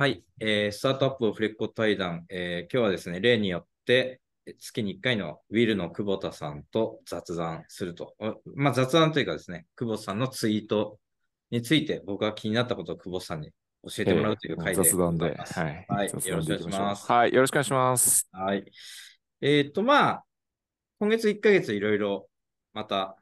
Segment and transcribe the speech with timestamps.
[0.00, 8.14] はい、えースタートアップをフレッコ対談、えー今日はですね、例によってえ月に1回のウィルの久保田さんと雑談すると。
[8.18, 10.98] おまあ、雑談というかですね、久保田さんのツイート
[11.50, 13.50] について僕が気になったことを久保田さんに
[13.82, 15.28] 教えてもらうという回で雑談で。
[15.28, 15.60] ございます。
[15.60, 15.86] はい。
[15.86, 17.34] はい雑よろしくお願いしますはい。
[17.34, 18.28] よろしくお願いします。
[18.32, 18.64] はい。
[19.42, 20.24] えっと、まあ、
[20.98, 22.26] 今月1ヶ月いろいろ
[22.72, 23.18] また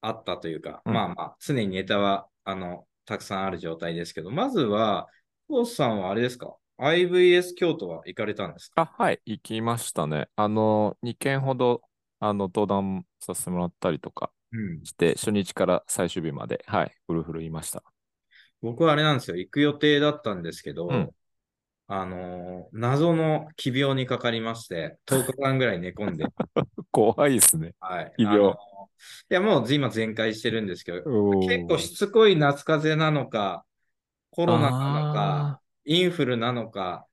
[0.00, 5.06] あったというか、うんまあまあ、常にネタは、あの、たくさんある状態ですけど、まずは、
[5.48, 8.82] 久保田さんはあれですか ?IVS 京都は行かれたんですか？
[8.82, 9.20] あ、はい。
[9.26, 10.28] 行きましたね。
[10.36, 11.82] あの、2件ほど、
[12.20, 14.80] あの、登壇させてもらったりとかうん。
[14.84, 16.92] して、初日から最終日まで、はい。
[17.06, 17.82] フルフルいました。
[18.60, 19.36] 僕はあれなんですよ。
[19.36, 21.10] 行く予定だったんですけど、うん
[21.86, 26.26] あのー謎の奇病にかかりまして、10日間ぐらい寝込んで、
[26.90, 27.74] 怖いですね。
[27.80, 28.14] はい。
[28.16, 28.54] 奇病あのー
[29.30, 31.02] いや、もう今全開してるんですけど、
[31.40, 33.64] 結構しつこい夏風邪なのか、
[34.34, 37.06] コロナなのか、あインフルなのか、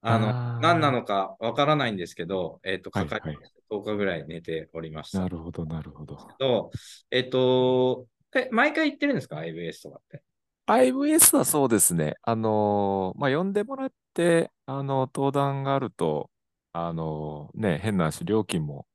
[0.00, 5.20] あの、何なのかわからないんですけど、えっ、と、はいかかりまして、10日ぐらい寝ておりました。
[5.20, 6.16] なるほど、なるほど。
[6.38, 6.70] と、
[7.10, 10.22] えっ、と、え、毎回行ってるんですか ?IBS とかって。
[10.66, 12.16] IVS はそうですね。
[12.22, 16.30] あのーまあ、呼んでもらって、あの、登壇があると、
[16.72, 18.86] あのーね、変な話、料金も、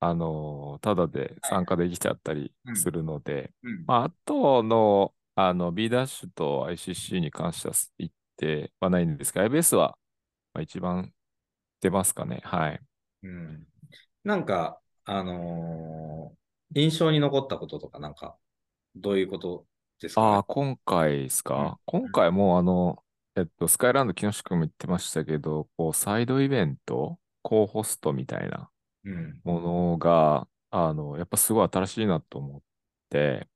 [0.00, 3.84] あのーただで参加できちゃったりうんするので、うん。
[3.86, 9.98] まあ、あとの、あの、B ダッシュと ICC に関しては言ってはないんですが、IBS は、
[10.54, 11.12] まあ、一番
[11.80, 12.40] 出ますかね。
[12.44, 12.82] はい。
[13.22, 13.66] うん。
[14.24, 16.38] なんか、あのー
[16.76, 18.38] 印象に残ったこととか、なんか、
[18.96, 19.66] どういうこと
[20.00, 23.02] ですか、ね、ああ、今回ですか、うん今回もあの、
[23.34, 28.70] えっと、スカイランド木下君も言ってましたけど、こう、サイドイベント、コーホストみたいな
[29.04, 29.42] うん。
[29.44, 32.62] ものが、あの、やっぱすごい新しいなと思っ
[33.10, 33.48] て、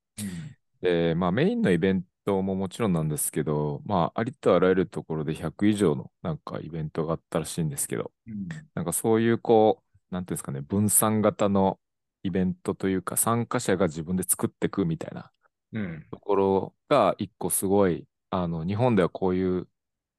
[0.81, 8.47] で、まあメインのイベントももちろんなんですけど、まあありとあらゆるところで100以上のなんかイベントがあったらしいんですけど、うん。
[8.75, 11.79] なんかそういうこう、なんていうんですかね、分散型の
[12.23, 15.31] イベントというか参加者が自分で作っていくみたいな
[15.73, 16.07] うん。
[16.11, 19.67] ところが一個すごい、あの、日本ではこういう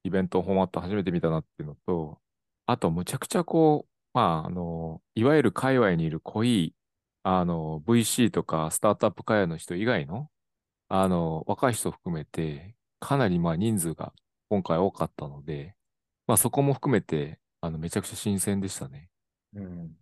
[0.04, 2.20] イベントフォーマット初めて見たなっていうのと、
[2.66, 6.74] あとむちゃくちゃこう、まあ、あの、いわゆる界隈にいる濃い、
[7.22, 10.30] あの、VC とかスタートアップ界隈の人以外の、
[10.88, 14.12] あの、若い人含めて、かなりまあ人数が
[14.48, 15.76] 今回多かったので、
[16.26, 19.10] まあそこも含めて、あの、めちゃくちゃ新鮮でしたね。
[19.54, 19.96] うん。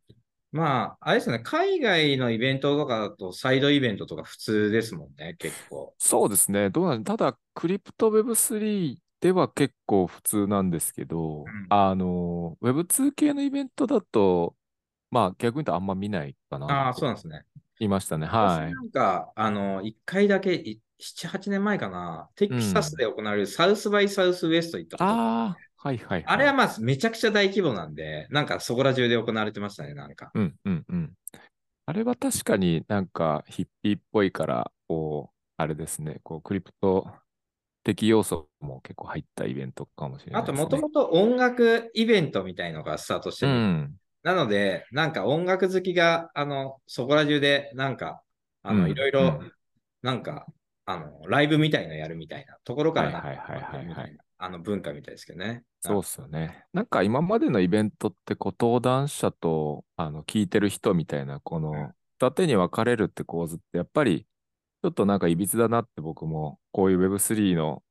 [0.52, 5.96] まあ、あれですね、海外のイベントとかだと、サイドイベントとか普通ですもんね、結構。
[5.98, 6.70] そうですね。
[6.70, 14.56] どうなんただ、クリプト Web3 では結構普通なんですけど、んあの、Web2 系のイベントだと、
[15.10, 17.44] まあ逆に言うとあんま見ないかなああ、とそうなんですね。
[17.78, 18.26] 言いましたね。
[18.26, 18.72] 私はい。
[18.72, 26.24] なんか、あの、一回だけ、い7、8年前かな、テキサスで行われるサウスバイサウスウエスト行ったことがああ、はいはいはい。
[26.26, 30.30] あれはまあめちゃくちゃ大規模なんで、なんかそこら中で行われてましたね、なんか。
[30.34, 31.12] うんうんうん。
[31.86, 37.06] あれは確かになんかヒッピーっぽいから、こう、あれですね、こう、クリプト
[37.84, 40.64] 的要素も結構入ったイベントかもしれなあと、いですね。
[40.64, 43.54] もともと音楽イベントみたいのがスタートしてうる。
[43.54, 43.96] ん。
[44.26, 48.24] なので、なんか音楽好きが、あの、そこら中で、なんか、
[48.64, 49.40] あの、うんいろいろ、
[50.02, 50.46] なんか、
[50.84, 55.62] あの、ライブみたいのやるみたいなところからはいはいはいはいはいあの文化みたいですけどね。
[55.80, 56.66] そうっすよね。
[56.72, 64.26] なんか今までのイベントって、こう、登壇者と、あの、聞いてる人みたいな、この、二手に分かれるって構図って、やっぱり、
[64.82, 67.84] ちょっとなんかいびつだなって僕も、こういう Web3 の、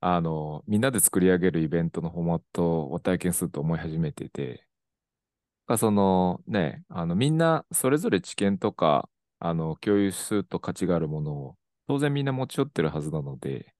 [0.00, 4.67] あの、みんなで作り上げるイベントのフォーマットを体験すると思い始めてて、
[5.68, 9.08] がそのね、あの、みんなそれぞれ知見とか、
[9.38, 11.56] あの、共有すると価値があるものを、
[11.86, 13.74] 当然みんな持ち寄ってるはずなので、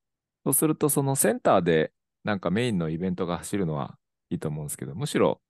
[0.44, 1.92] そうするとそのセンターで
[2.24, 3.98] なんかメインのイベントが走るのは
[4.30, 5.40] いいと思うんですけど、むしろ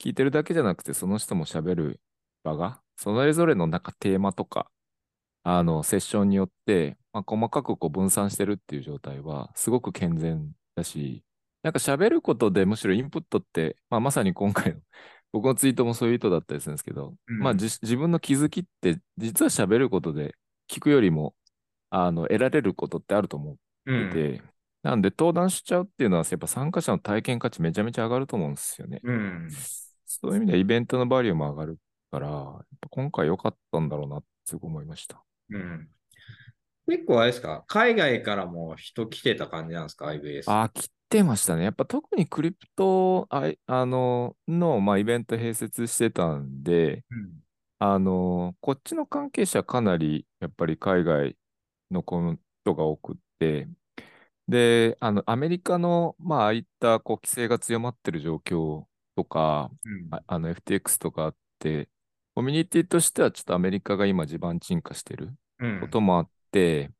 [0.00, 2.00] 聞いてるだけじゃなくて、その人も喋る
[2.44, 4.70] 場が、それぞれのなんかテーマとか、
[5.44, 11.24] あの、セッションによって、まあ、細かくこう分散してるっていう状態は、すごく健全だし、
[11.62, 14.80] なんか喋ることでむしろインプットって、まあ、まさに今回の
[15.32, 20.34] 僕のツイートもそういう意図だったりするんですけど、うんまあじ自分の気づきって実は喋ることで
[20.70, 21.34] 聞くよりも
[21.90, 23.56] あの得られることってあると思
[23.86, 24.10] うん。
[24.10, 24.42] ってて、
[24.82, 29.00] なんで登壇しちゃうっていうのはやっぱ参加者の体験価値めちゃめちゃ上がると思うんですよね。
[29.02, 29.48] うん。
[30.04, 31.78] そういう意味ではイベントのバリューも上がる
[32.10, 35.22] から、今回良かったんだろうなってすごい思いました。
[35.50, 35.88] うん。
[36.88, 37.64] 結構あれですか？
[37.66, 40.50] 海外からも人来てた感じなんですか ?IBS。
[40.50, 41.64] ああ、来てましたね。
[41.64, 47.42] やっぱ特にクリプトあいあのの、まあ、イベント併設してたんで、うん。
[47.78, 51.36] あの、こっちの関係者かなりやっぱり海外
[51.90, 53.68] の人が多くって、
[54.48, 58.86] で、あの、アメリカの、まあ、ああいったこう規制が強まってる状況
[59.16, 61.88] とか、うんああの FTX とかあって、
[62.34, 66.92] コミュニティとしてはちょっとアメリカが今地盤沈下してるうんこともあって、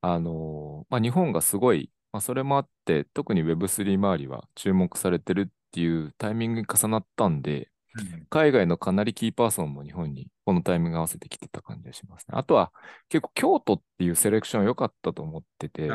[0.00, 8.26] あの、まあ、日本がすごい、まあ、それもあって、特に Web3 周りは注目されてるっていうタイミングに重なったんで、うん。
[8.30, 12.34] 海外のかなりキーパーソンも日本にこのタイミング合わせてきてた感じがしますね。
[12.36, 12.72] あとは
[13.08, 15.90] 結構京都っていうセレクション良かったと思ってて、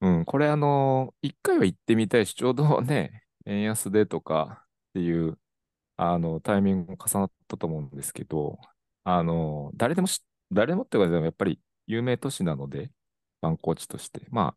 [0.00, 5.38] うん、これあの、一回は行ってみたいし、ちょうどね、円安でとかっていう、
[5.96, 8.58] あの、タイミングも重なったと思うんですけど、
[9.04, 10.22] あの、誰でもし、
[10.52, 12.90] 誰でもっていうかでもやっぱり有名都市なので、
[13.42, 14.54] 観光地として、ま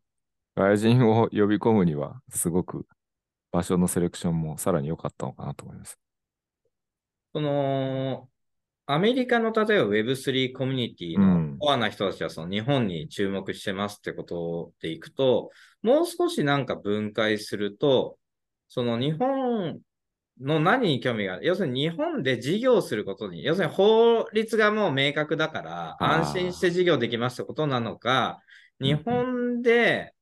[0.56, 2.86] 外人を呼び込むには、すごく
[3.50, 5.98] 場所のセレクションもさらに良かったのかなと思います。
[7.32, 8.28] その、
[8.86, 11.58] アメリカの例えば Web3 コミュニティのうん。
[11.58, 15.50] コアな人たちはその日本に注目してますってことでいくと、
[15.82, 18.18] もう少しなんか分解すると、
[18.68, 19.78] その日本
[20.40, 28.40] の何に興味がある要するに日本で事業することに、要するに法律がもう明確だから安心して事業できますってことなのか、
[28.80, 28.86] うん。
[28.86, 30.13] 日本で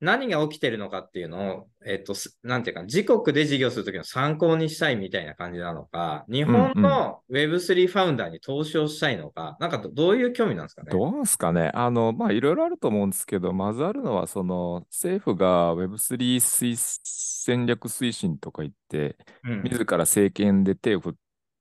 [0.00, 10.92] 何が起きてるのかっていうのを、えっと、すなんていうか、自国で事業するときの参考にしたいみたいな感じなのか、日本の Web3 ファウンダーに投資をしたいのか、なんかどどういう興味なんですかね？
[10.92, 11.72] どうですかね？
[11.74, 19.62] あの、まあ、いろいろあると思うんですけど、まずあるのは、その、政府が Web3 推戦略推進とか言って、うん。
[19.64, 21.02] 自ら政権で手を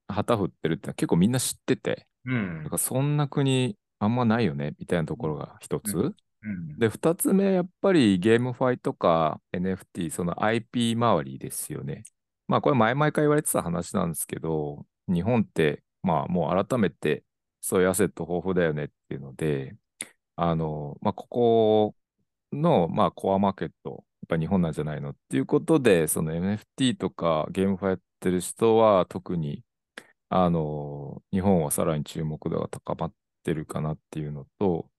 [0.07, 2.63] 旗振ってるって結構みんな知ってて、うん。
[2.63, 5.97] だからそんな国あんまないよね、みたいなところが一つ。
[5.97, 6.15] うん
[6.77, 12.03] で、二つ目、やっぱりゲームファイとか NFT、その IP 周りですよね。
[12.47, 17.23] まあ、これ前々から言われてた話なんですけど、日本って、まあ、もう改めて、
[17.61, 19.75] そういうアセット豊富だよねっていうので、
[20.35, 21.95] あの、まあ、ここ
[22.53, 29.63] の、まあ、コアマーケット、やっぱ日本なんじゃないのっていうことで、その NFT とかゲームファイやってる人は特に、
[30.29, 33.13] あの、日本はさらに注目度が高まっ
[33.43, 34.89] てるかなっていうのと、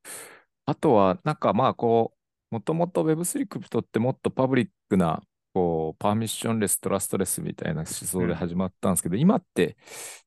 [0.69, 2.13] あとは、なんかまあこ
[2.51, 5.23] う、もともと Web3 クリプトってもっとパブリックな、
[5.55, 9.79] こう、パーミッションレス、トラストレスみたいな思想で始まったんですけど、今って、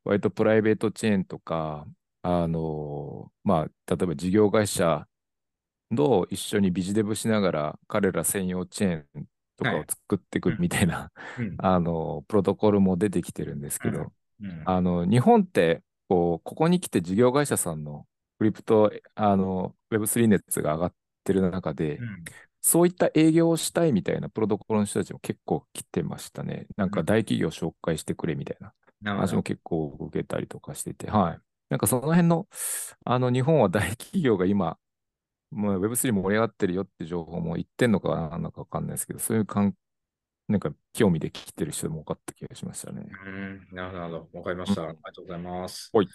[0.04, 1.86] 割とプライベートチェーンとか、
[2.24, 5.08] あの、まあ、例えば事業会社
[5.96, 9.28] と一緒にビジデブしながら、彼ら専用チェーン
[9.58, 11.56] とかを作っていくみたいな、うん。
[11.64, 14.12] あの、プロトコルも出てきてるんですけど、
[14.42, 14.64] うん。
[14.66, 18.08] あの、日本って、こう、ここに来て事業会社さんの
[18.42, 20.94] クリプト、あの、Web3 熱が上がっ
[21.24, 22.24] てる中で、うん
[22.64, 26.68] そういった営業をしたいみたいなプロトコルの人たちも結構来てましたね。
[26.78, 28.72] なんか大企業紹介してくれみたいな
[29.04, 31.40] 話も結構受けたりとかしてて、はい。
[31.72, 32.46] なんかその辺の、
[33.04, 34.78] あの、日本は大企業が今、
[35.50, 39.76] もう Web3 盛り上がってるよって情報も言ってんのかなんだかわかんないですけど、そういう感
[40.48, 43.08] なんか興味で来てる人も多かった気がしましたね。
[43.26, 44.38] うんなるほどなるほど。
[44.40, 44.84] わかりました。
[44.84, 45.90] ありがとうございます。
[45.94, 46.08] はい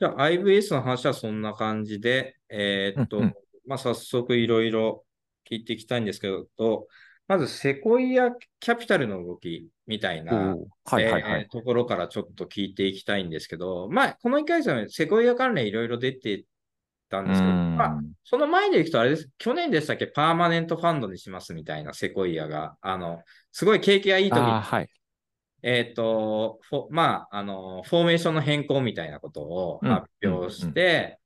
[0.00, 3.34] じゃあ、IVS の話はそんな感じで、えーっと、うんうん。
[3.66, 5.04] まあ、早速いろいろ
[5.48, 6.86] 聞いていきたいんですけど、
[7.28, 8.30] まず、セコイア
[8.60, 10.56] キャピタルの動きみたいな、
[10.86, 11.42] はいはいはい。
[11.42, 16.44] えーところからちょっと聞いていきたいんですけど、まあ、この1回戦はセコイア関連いろいろ出て
[17.10, 17.76] たんですけど、うん。
[17.76, 23.22] まあ、その前でいくとあれです、去年でしたっけ、パーマネントファンドにしますみたいなセコイアが、あの、
[23.52, 24.88] すごい景気がいい時にはい。
[25.62, 29.90] えっ、と、フォまあ、あの、フォーメーションの変更みたいなことをうん。
[29.90, 31.18] 発表して、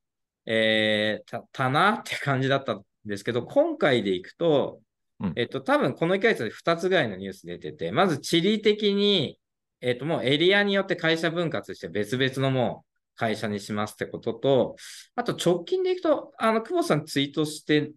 [0.45, 4.81] えーた、たなって感じだったんですけど、今回でいくと、
[5.19, 5.33] うん。
[5.35, 9.39] えっ、と、多分この1ヶ月で2つぐらいのニュース出てて、まず地理的に、
[9.81, 14.75] えっ、と、もうエリアによって会社分割して別々のもう会社にしますってことと、
[15.15, 17.91] あと直近でいくと、あの、久保さんツイートして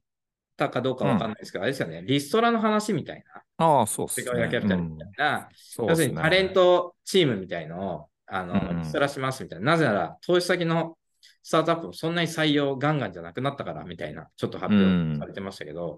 [0.59, 4.27] たかどうかわかんないですけど、あれですよね、リストラの話みたいな、ああ、そうっすね。
[4.27, 5.89] キャピタルみたいな、そうっすね。
[5.89, 8.79] 要するにタレントチームみたいのを、あの、うんうん。
[8.81, 9.73] リストラしますみたいな。
[9.73, 10.97] なぜなら、投資先の
[11.43, 15.97] スタートアップもそんなに採用ガンガンじゃなくなったからみたいな、ちょっと発表されてましたけど、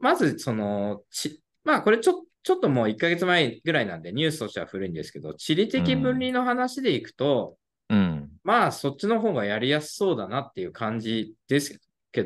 [0.00, 7.56] まず、その、ち、まあ、これちょ、ちょっともう1ヶ月前ぐらいなんで、ニュースとしては古いんですけど、地理的分離の話でいくと、
[7.90, 8.30] うん。
[8.44, 11.80] まあ、そっちの方がやりやすそうだなっていう感じですけど、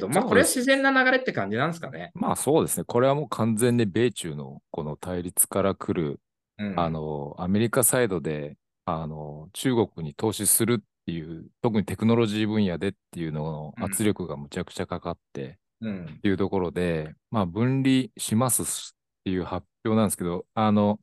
[0.09, 2.11] まあ、そうですこれは自然な流れって感じなんですかね。
[2.15, 2.85] まあそうですね。
[2.85, 6.21] これはもう完全に米中のこの対立から来る、
[6.59, 6.81] うん。
[6.81, 16.21] あの、アメリカサイドで、あの、中国に投資するっていう、特にテクノロジー分野でっていうのの圧力がむちゃくちゃかかって、うんっ。
[16.21, 20.99] ていうところで、まあ分離しますっていう発表なんですけど、あの、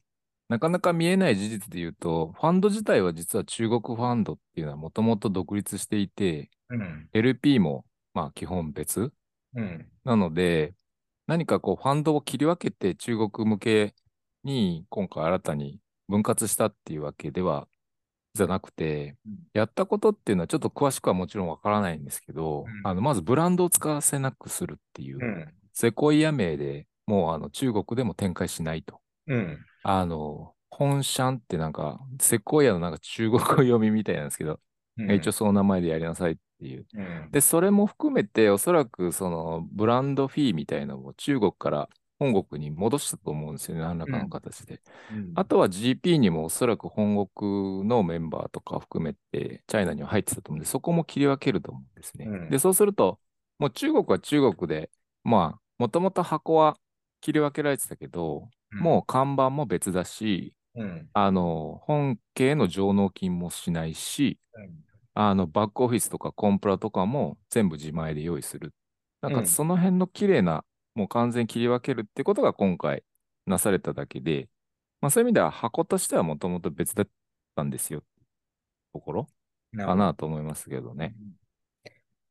[0.50, 7.10] なかなか見えない事実で言うと、ファンド自体は実は中国ファンドっていうのはもともと独立していて、うん。
[7.14, 9.12] LP もまあ基本別
[9.56, 9.88] うん。
[10.03, 10.74] なので、
[11.27, 13.96] 何かこうファンドを切り分けて中国向け
[14.44, 17.68] に今回新たに分割したっていうわけでは
[18.34, 25.53] じゃなくて、うんやったことっていうのはちょっと詳しくはもちろんわからないんですけど、うんあのまずブランドを使わせなくするっていう、うん。
[25.74, 29.00] セコイア名でもうあの中国でも展開しないと。
[29.27, 29.58] うん。
[29.84, 34.60] あの、本シャンってなんか、セコイアのなんか中国語読みみたいなんですけど、
[34.98, 36.86] うん一応その名前でやりなさいっていう。
[36.94, 37.32] うん。
[37.32, 41.89] で、それも含めて、おそらくそのブランドフィーみたいなのを中国から
[42.20, 44.82] 本国に戻したと思うんですよね、何らかの形で。
[45.12, 52.25] うんあとは GP にもおそらく本国のメンバーとか含めて、チャイナには入ってたと思うんで、そこも切り分けると思うんですね。
[52.25, 53.20] うんで、そうすると、
[53.58, 54.91] もう中国は中国で、
[55.24, 56.77] まあ、もともと箱は
[57.22, 61.10] 切り分けられてたけど、もう看板も別だし、うん。
[61.13, 68.74] あの、本家の上納金もしないし、うんあの、バックオフィスとかコンプラとかも全部自前で用意する。
[69.22, 70.65] なんうんかその辺の綺麗な、
[70.96, 73.03] もう完全に切り分けるってことが今回
[73.46, 74.50] なされただけで、
[75.01, 77.08] まあそういう意味では箱としてはもともと別だっ
[77.56, 78.03] たんですよ。
[78.94, 79.27] ところ
[79.77, 81.15] かなと思いますけどね。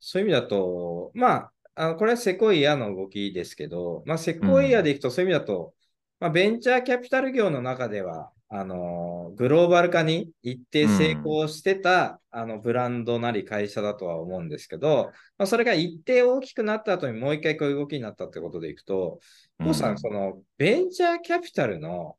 [0.01, 5.75] そういう意味だと、まあ、あのこれはセコイアの動きですけど、まあ、セコイアでいくと、そういう意味だと、
[6.21, 19.21] まあ、ベンチャーキャピタル業の中では、あのグローバル化に一定成功してた、あのブランドなり会社だとは思うんですけど、まあ、それが一定大きくなった後にもう一回こういう動きになったってことでいくと、
[19.61, 22.17] うんさん、そのベンチャーキャピタルの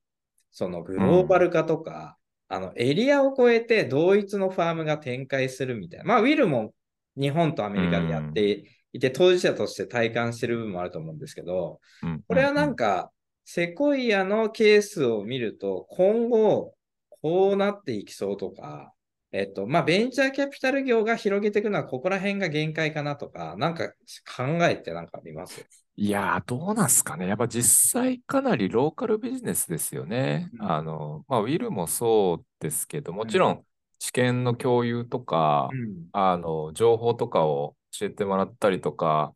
[0.52, 6.06] そのグローバル化とか、あのエリアを超えて同一のファームが展開するみたいな。
[6.06, 6.74] まあ、ウィルも
[7.18, 12.22] 日本とアメリカでやっていて、当事者として体感してる部分もあると思うんですけど、うん。
[12.28, 13.12] これはなんか、
[13.45, 16.74] セコイアのケースを見ると、今後、
[17.21, 18.93] こうなっていきそうとか、
[19.31, 23.89] えっと、まあ、ベンチャーキャピタル業が広げていくのは、ここら辺が限界かなとか、なんか
[24.36, 25.65] 考えてなんかあります？
[25.95, 27.27] いやー、どうなんすかね。
[27.27, 30.50] やっぱ実際かなりローカルビジネスですよね。
[30.53, 33.63] うんあの、まあ、ウィルもそうですけど、もちろん
[34.00, 36.07] 知見の共有とか、うん。
[36.13, 39.33] あの、情報とかを教えてもらったりとか、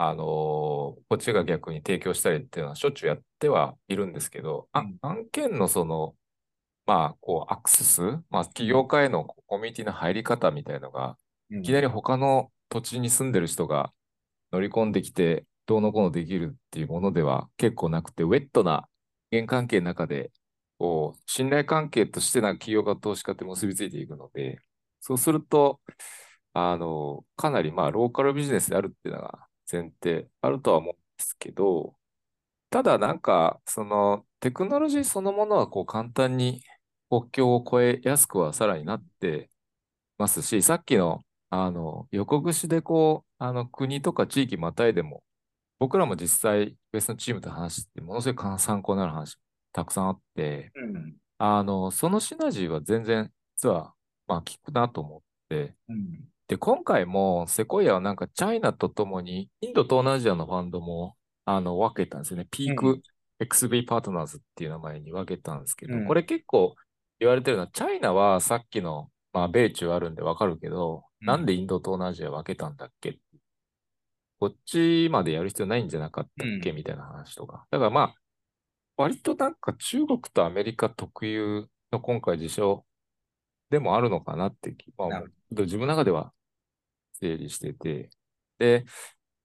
[0.00, 4.98] あの、こっちが逆に提供したりっていうのはしょっちゅうやってはいるんですけど、あうん。
[5.02, 6.14] 案件のその、
[6.86, 11.18] まあ、こう、アクセス、まあ、起業家へのコミュニティの入り方みたいのが、
[11.50, 11.60] うん。
[11.60, 13.92] いきなり他の土地に住んでる人が
[14.52, 18.88] 乗り込んできて、どうのこうのできるっていうものでは結構なくて、ウェットな
[19.32, 20.32] 人間関係の中で、
[20.78, 24.60] こう、信頼関係としてなんか企業家投資家って結びついていくので、
[25.00, 25.80] そうすると、
[26.54, 31.96] あの、かなりまあ、ローカルビジネスであるっていうのが前提あるとは思うんですけど、
[32.70, 36.62] ただなんか、その、テクノロジーそのものはこう簡単に
[37.10, 39.50] 国境を越えやすくはさらになって
[40.18, 45.22] ますし、さっきの、あの、横串でこう、あの、国とか地域またいでも、
[45.78, 49.38] 僕らも実際、別のチームと話して、ものすごい参考になる話
[49.72, 51.16] たくさんあって、うん。
[51.38, 53.94] あの、そのシナジーは全然、実は、
[54.26, 56.28] まあ、効くなと思って、うん。
[56.48, 61.14] で、今回もセコイアはなんかチャイナとともに、インド、東南アジアのファンドも、
[61.44, 62.48] あの、分けたんですよね。
[62.50, 63.02] ピーうク
[63.38, 66.06] XB パートナーズっていう名前に分けたんですけど、うん。
[66.06, 66.74] これ結構
[67.20, 71.26] 言われてるのは、チャイナはさっきの、まあ、米中あるんで分かるけど、うん。
[71.26, 73.18] なんでインド、東南アジア分けたんだっけ？
[74.40, 76.76] こっちまでやる必要ないんじゃなかったっけ、うん。
[76.76, 77.66] みたいな話とか。
[77.70, 78.14] だからまあ、
[78.96, 82.86] 割となんか中国とアメリカ特有の今回事象
[83.70, 86.32] でもあるのかなって気、まあ自分の中では
[87.20, 88.10] 整理してて。
[88.58, 88.84] で、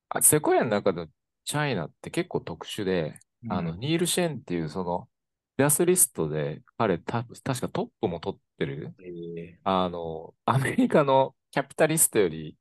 [0.10, 1.08] あセコイアの中で
[1.46, 5.10] チャイナって結構特殊で、あの、ニール・シェンっていうその、
[5.58, 12.58] ベアスリストで彼た、確かトップも取ってる、えあの、アメリカのキャピタリストより、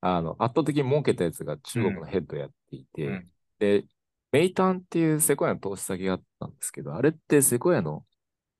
[0.00, 3.30] あの、圧倒的に儲けたやつが中国のヘッドをやっていて、うん。
[3.58, 3.84] で、
[4.32, 8.06] メイタンっていうセコイアの投資先があったんですけど、あれってセコイアの、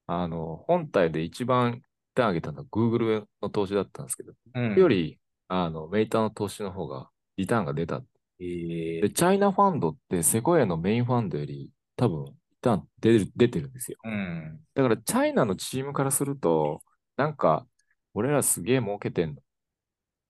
[0.06, 1.82] あの、本体で一番リ
[2.14, 4.78] ターン上げたのは Google の投資だったんですけど、ーうん。
[4.78, 5.18] より、
[5.52, 8.02] あの、メイタンの投資の方がリターンが出た。
[8.38, 13.98] えーで、チャイナファンドってセコイアのメインファンドより多分リターン出る出てるんですよ。
[14.04, 14.60] うん。
[14.74, 16.82] だから、チャイナのチームからすると、
[17.16, 17.66] なんか、
[18.14, 19.42] 俺らすげえ儲けてんの。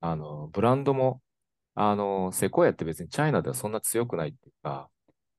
[0.01, 1.21] あの、ブランドも、
[1.75, 4.89] あの、セコイアって別にチャイナではそんな強くないっていうか、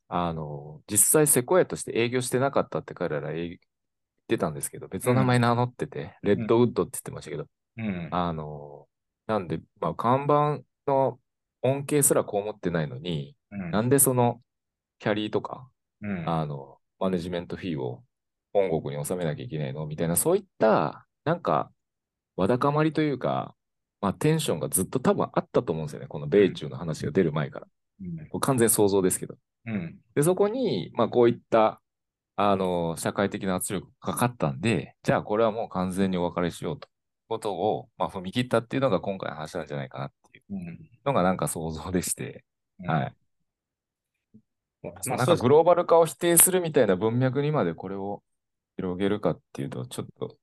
[0.07, 3.59] あの、実際セコイアとして営業してなかったって彼ら営言っ
[4.27, 7.47] てたんですけど、別の名前名乗ってて、レッドウッドって言ってましたけど、
[7.77, 8.07] うん。
[8.11, 8.87] あの、
[9.27, 11.19] なんで、まあ、看板の
[11.61, 14.41] 恩恵すらこう思ってないのに、うんなんでその、
[14.99, 15.69] キャリーとか、
[16.01, 18.03] うんあの、マネジメントフィーを
[18.53, 19.85] 本国に納めなきゃいけないの？
[19.85, 21.71] みたいな、そういった、なんか、
[22.35, 23.55] わだかまりというか、
[23.99, 26.07] まあ、テンションがずっと多分あったと思うんですよね。
[26.07, 27.67] この米中の話が出る前から。
[28.01, 29.35] うん完全想像ですけど。
[29.67, 29.99] うん。
[30.15, 31.81] で、そこに、まあ、こういった、
[32.35, 36.87] あの、社会的な圧力がかかったんで、じゃあこれはもう完全にお別れしようと。
[37.31, 40.89] ことを、まあ、踏み切ったっていうのが今回の話なんじゃないかなっていううん。
[41.05, 42.43] のがなんか想像でして、
[42.85, 43.15] はい。
[44.83, 48.21] まあ、なんかグローバル化を否定するみたいな文脈にまでこれを
[48.75, 50.35] 広げるかっていうと、ちょっと、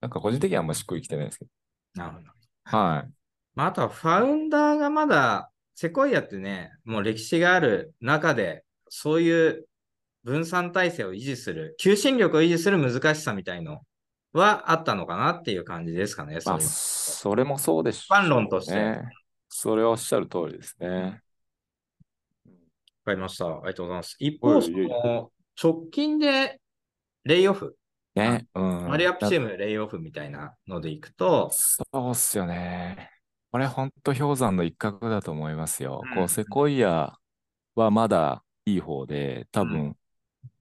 [0.00, 1.46] なんか個人的にはあんましっくりきてないですけ
[1.94, 2.24] なるほど。
[2.26, 2.30] ど。
[2.64, 3.12] はい。
[3.56, 9.66] まあ、あとはファウンダーがまだ、セコイアってね、もう歴史がある中で、そういう
[10.22, 13.80] 分散体制を維持する、求心力を維持する難しさみたいの
[14.38, 16.38] はあったのかなっていう感じですかね。
[16.44, 19.02] まあ、それもそうでしょう、一般論としてね。
[19.48, 21.22] それはおっしゃる通りですね。
[22.48, 22.52] わ
[23.06, 23.46] かりました。
[23.46, 24.16] ありがとうございます。
[24.18, 25.30] 一方、その
[25.62, 26.60] 直近で
[27.24, 27.76] レイオフ、
[28.14, 28.46] ね。
[28.54, 28.88] うん。
[28.88, 33.10] マリアップチームレイオフみたいなのでいくと、そうっすよね。
[33.52, 36.02] これ本当氷山の一角だと思いますよ。
[36.04, 37.16] うんこう、セコイア
[37.74, 39.96] はまだいい方で、多う分、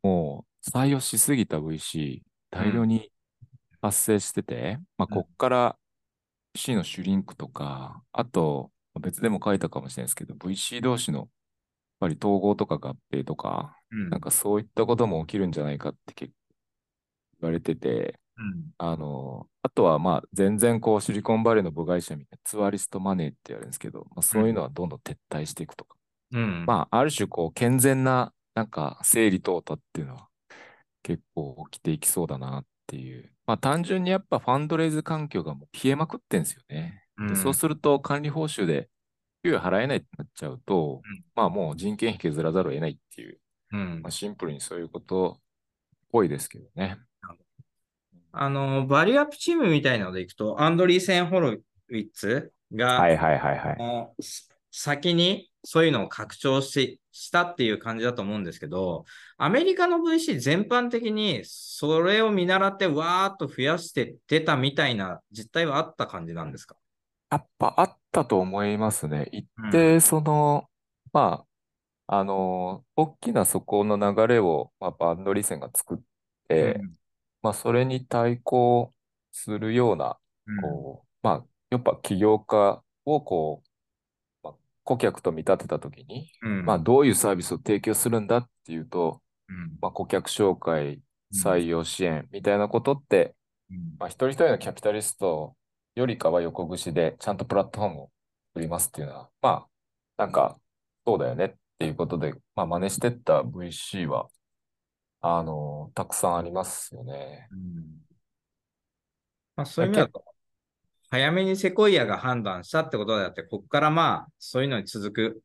[0.04, 3.12] もう採用しすぎた VC、大量に
[3.86, 5.24] 発生してて、まあ、うん。
[5.24, 5.78] こっから
[6.56, 11.28] VC のシュリンクとか、あと、別でも書いたかもしれないですけど、VC 同士の、やっ
[12.00, 14.10] ぱり統合とか合併とか、うん。
[14.10, 16.38] なんかそういったことも起きるんじゃないかって結構
[17.42, 18.72] 言われてて、うん。
[18.78, 25.98] あの、あとはまあ全然こうシリコンバレーの母会社みたいなツアリストマネーって言われるんですけど、まあ、そういうのはどんどん撤退していくとか、
[26.32, 26.66] うん。
[26.66, 30.28] まあある種こう健全ななんか整理淘汰っていうのは
[31.04, 33.32] 結構起きていきそうだなっていう。
[33.46, 37.04] まあ単純にやっぱファンドレイズ環境がもう冷えまくってんですよね。
[37.18, 38.90] うんでそうすると管理報酬で
[39.44, 43.40] 給与払えないってなっちゃうと、うんまあもう人件費削らざるを得ないっていう、
[43.72, 45.42] うんまあ、シンプルにそういうことっ
[46.12, 46.98] ぽいですけどね。
[48.38, 54.16] あの、バリューアップチームみたいなのでいくと、アンドリーセン・ホロウィッツが、はいはいはいはい。
[54.72, 59.06] 先にそういうのを拡張ししたっていう感じだと思うんですけど、
[59.38, 66.76] アメリカの VC 全般的にそれを見習ってわーっと増やして出たみたいな実態はあった感じなんですか？
[67.32, 69.28] やっぱあったと思いますね。
[69.32, 69.72] 一うん。
[69.72, 70.66] 定、その、
[71.12, 71.46] ま
[72.08, 75.98] あ、あの、大きなそこの流れを、まあ、バンドリーセンが作っ
[76.48, 76.80] て、
[77.42, 78.94] まあ、それに対抗
[79.32, 80.62] するような、うん。
[80.62, 83.65] こう、まあ、やっぱ起業家をこう、まあ、
[84.86, 86.66] 顧客と見立てたときに、うん。
[86.66, 89.78] まあ、どういうサービスを提供するんだっていうと、うん。
[89.82, 91.02] まあ、顧客紹介、うん
[91.34, 93.36] 採用支援みたいなことって、
[93.70, 93.78] うん。
[94.00, 95.56] まあ、一人一人のキャピタリスト
[95.96, 98.12] よりかは横串でちゃんとプラットフォームを
[98.54, 99.68] 作りますっていうのは、まあ、
[100.18, 100.58] なんか、
[101.06, 104.30] そうだよねっていうことで、まあ、真似してった VC は、
[105.20, 107.48] あの、たくさんありますよね。
[107.52, 108.06] うん。
[109.56, 110.24] まあ、そういう意味だと、
[111.16, 115.42] 早めにセコイアが判断したってことであって、ここからまあ、そういうのに続く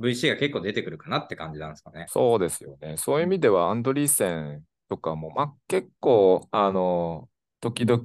[0.00, 2.06] VC が結構出てくるかなって感じなんですかね。
[2.08, 2.96] そうですよね。
[2.96, 7.28] そういう意味では、アンドリーセンとかも、まあ、結構、あの、
[7.60, 8.02] 時々、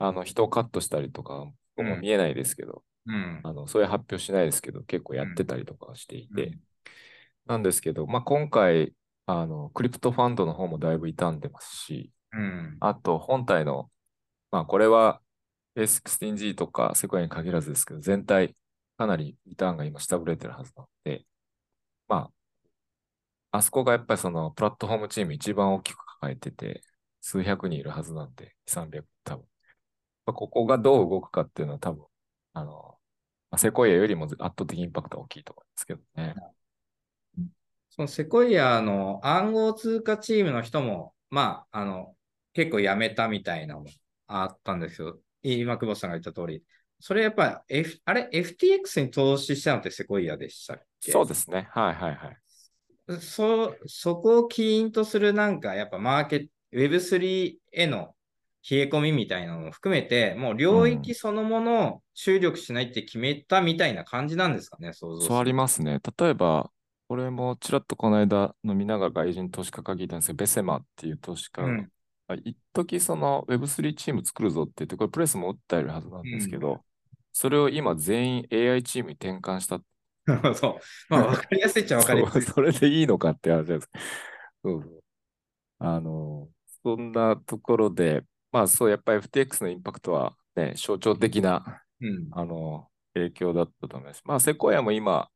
[0.00, 3.40] あの、人をカットしたりとか、もうん見えないですけど、うん。
[3.44, 6.60] あの、そういう発表しないですけど、結構やってたりとかしていて、うん
[7.46, 8.94] なんですけど、まあ、今回、
[9.26, 12.76] あの、クリプトファンドの方もだいぶ傷んでますし、うん。
[12.78, 13.90] あと、本体の、
[14.52, 15.20] まあ、これは
[15.82, 18.56] A16G とかセコイアに限らずですけど、全体、
[18.96, 21.24] かなりリターンが今下振れてるはずなので、
[22.08, 22.30] ま
[23.52, 26.82] あ、あそこがやっぱりそのプラットフォームチーム一番大きく抱えてて、
[27.20, 29.46] 数百人いるはずなんで、300多分。
[30.26, 32.06] まあここがどう動くかっていうのは多分、
[32.54, 32.98] あの、
[33.50, 36.34] まあセコイアよりも圧倒的インパクト大きいと思いますけどね。
[37.90, 42.14] そのセコイアの暗号通貨チームの人も、まあ、あの、
[42.52, 43.90] 結構辞めたみたいなのも
[44.26, 46.62] あったんですけど、今、久保さんが言った通り、
[46.98, 51.12] それやっぱ、F、あれ、FTX に投資したのってセコイアでしたっけ？
[51.12, 51.68] そうですね。
[51.70, 53.20] はいはいはい。
[53.20, 58.14] そ、そこを起因とするなんか、やっぱマーケット、Web3 への
[58.70, 65.98] 冷え込みみたいなのも含めて、もう領域そのものを注力しないって決めたみたいな感じなんですかね、想像するそうありますね。
[66.18, 66.70] 例えば、
[67.08, 71.62] これもちらっとこの間飲みながら外人投資家が聞いたんですけど、ベセマっていう投資家
[72.34, 76.84] 一時その Web3 チーム作るぞって言って、これプレスも訴えるはずなんですけど、
[77.32, 79.80] それを今全員 AI チームに転換した。
[80.26, 80.80] なるほど。
[81.08, 82.42] まあ、 わかりやすいっちゃわかりやすい。
[82.42, 83.88] そうそれでいいのかって話です。
[84.62, 85.02] そうそう。
[85.78, 86.48] あの、
[86.82, 92.28] そんなところで、まあそう、やっぱり FTX のインパクトはね、象徴的なうん。
[92.32, 94.22] あの、影響だったと思います。
[94.24, 95.28] まあ、セコヤも今、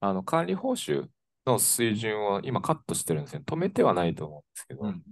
[0.00, 1.06] あの、管理報酬
[1.46, 3.42] の水準を今カットしてるんですよ。
[3.44, 5.02] 止めてはないと思うんですけど、うん。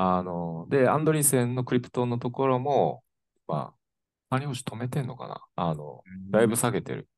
[0.00, 3.02] あの、で、アンドリーセンのクリプトンのところも、
[3.48, 3.74] まあ、
[4.30, 5.42] 管理報酬止めてんのかな？
[5.56, 6.30] あの、うん。
[6.30, 7.08] だいぶ下げてる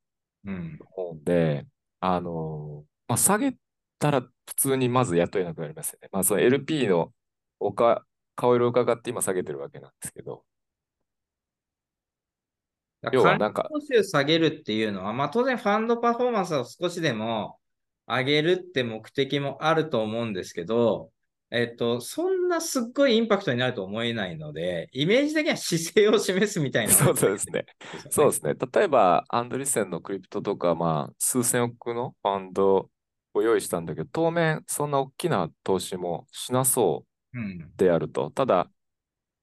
[0.46, 0.78] うん。
[0.78, 1.66] と思うんで、
[2.00, 3.54] あの、まあ、下げっ
[3.98, 6.08] たら普通にまず雇えなくなりますよね。
[6.10, 7.12] まあその LP の
[7.58, 10.42] おか顔色を伺って今下げてるわけなんですけど。
[13.12, 17.58] 要はなんか報酬下げるっていうのは、まあ当然ファンドパフォーマンスを少しでも
[18.06, 21.10] 上げるって目的もあると思うんですけど、
[21.52, 27.66] えっと、そんなすっごいインパクトになると思えないので、イメージ的には姿勢を示すみたいな、 そうですね。
[28.08, 28.54] そうですね。
[28.72, 32.90] 例えば、アンドリッセンのクリプトとか、まあ、数千億のファンド
[33.34, 37.38] を用意したんだけど、当面、そんな大きな投資もしなそう
[37.76, 38.26] であると。
[38.26, 38.70] うん、ただ、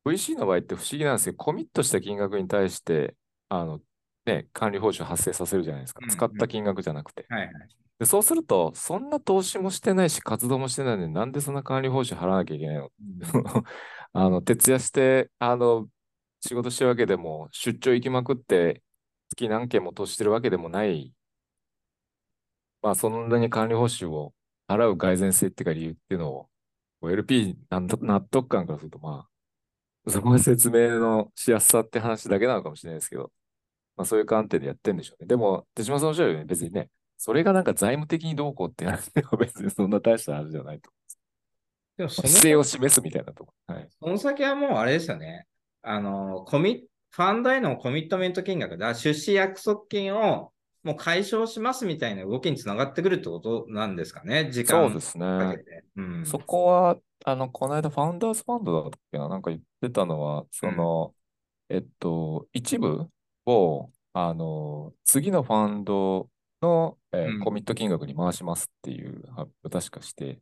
[0.06, 3.15] VC の場合って不思議なんですけど、コミットした金額に対して、
[3.50, 3.82] あの、
[4.26, 6.06] ね、管理報酬発生させるじゃないですか。
[6.08, 7.26] 使った金額じゃなくて。
[7.28, 7.54] はいはい
[7.99, 13.19] でそうすると、そんな投資もしてないし、活動もしてないのになんでそんな管理報酬払わなきゃいけないの、うん、
[14.13, 15.89] あの徹夜して、あの、
[16.41, 18.83] 仕事してるわけでも、出張行きまくって、
[19.29, 21.13] 月何件も投資してるわけでもない、
[22.81, 24.33] まあ、そんなに管理報酬を
[24.67, 26.49] 払う蓋然性っていうか理由っていうのを、
[27.10, 29.27] LP 納得感からすると、ま
[30.05, 33.31] あ、そこが説明のしやすさって話だけなのかもしれないですけど、
[33.97, 35.27] まあ、そういう観点でやってるんでしょうね。
[35.27, 40.89] でも、手島さんおっしゃるように、別にね、それがなんか財務的にどうこうって話では別にそんな大した話じゃないと
[41.97, 42.10] 思う。
[42.10, 43.75] 姿勢を示すみたいなところ。
[43.75, 45.47] はい、その先はもうあれですよね。
[45.82, 50.51] あの、コミファンドへのコミットメント金額だ、出資約束金を
[50.84, 55.25] もう解消しますみたいな動きにつながってくるってことなんですかね、時間そうですね。
[55.95, 61.13] うん、そこは、あの、この間、ファウンダーズファンドだったっけな、なんか言ってたのは、その、
[61.69, 63.08] うん、えっと、一部
[63.47, 66.30] を、あの、次のファンド
[66.62, 70.39] の、えーうん、コミット金額に回しますっていう発表確かして、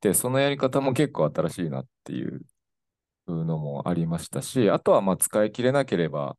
[0.00, 2.42] で、そのやり方も結構新しいなっていう
[3.26, 6.36] のもありましたし、あとはまあ使い切れなければ、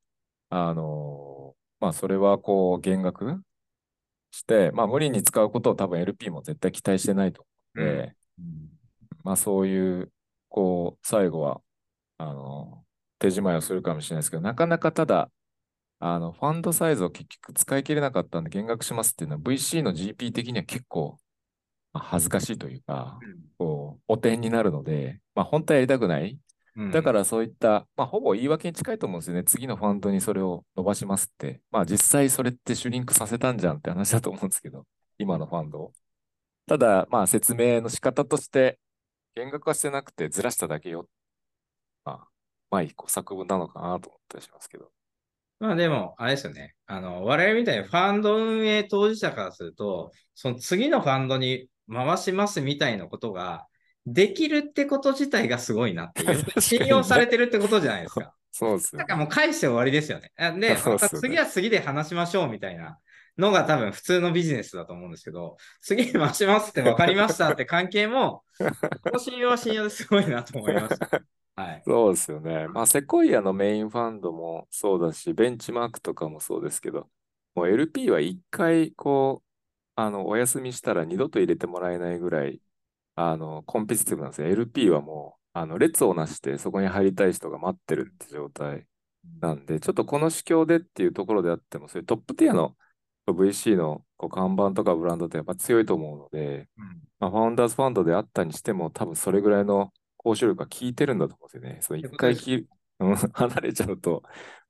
[0.50, 3.42] あのー、まあそれはこう減額
[4.32, 8.46] して、まあ無理に使うことを多分 LP も絶対期待してないと思うので、うん、
[9.24, 10.12] まあそういう、
[10.50, 11.62] こう、最後は、
[12.18, 15.30] あのー、手仕まいをするかもしれないですけど、なかなかただ、
[16.04, 21.20] あの、ファンドサイズを結局使い切れなかったんで減額しますっていうのは VC の GP 的には結構、
[21.94, 26.40] まあ、恥ずかしいというか、うん、こう、汚点になるので、まあ本当はやりたくない。
[26.76, 29.44] うん、だからそういった、まあほぼ言い訳に近いと思うんですよね。
[29.44, 31.62] 次のファンドにそれを伸ばしますって。
[31.70, 34.88] まあ実際それってシュリンクさせたんじゃんって話だと思うんですけど、
[35.20, 35.94] 今のファンドを。
[36.68, 38.80] ただ、まあ説明の仕方として、
[39.36, 41.08] 減額はしてなくてずらしただけよ。
[42.06, 42.28] まあ、
[42.72, 44.92] まあ一個作文なのかなと思ったりしますけど。
[45.62, 46.74] まあでも、あれですよね。
[46.88, 53.68] あの、我々みたいにファンド運営当事者からすると、その次のファンドに回しますみたいなことが
[54.08, 56.46] できるってこと自体がすごいなっていう。
[56.60, 58.34] 信用されてるってことじゃないですか。
[58.52, 59.02] そうですね。
[59.02, 60.32] だからもう返して終わりですよね。
[60.60, 62.98] で、 また次は次で話しましょうみたいな
[63.38, 71.22] のが多分普通のビジネスだと思うんですけど、次に回しますって分かりましたって関係も、 この信用は信用ですごいなと思いました。
[71.62, 72.68] はい、そうですよね。
[72.70, 77.10] まあ、セコイアのメインファンドもそうだし、ベンチマークとかもそうですけど、
[77.54, 79.48] もう LP は一回、こう、
[79.96, 82.62] あの、お休みしたら二度と入れてもらえないぐらい、
[83.16, 84.48] あの、コンペティティブなんですよ。
[84.48, 88.88] LP はもう、あの、列をなしてそこに入りたい人が待ってるって状態
[89.40, 92.76] なんで、ちょっとこの市況でっていうところであっても、そういうトップティアの
[93.28, 99.94] VC のこう看板とかブランドってやっぱ強いと思うので、うん、まあ、ファウンダーズファンドであったにしても、多分それぐらいの
[100.24, 101.80] 講習力が効いてるんだと思うんですよね。
[101.82, 102.68] そう一回き
[103.34, 104.22] 離れちゃうと、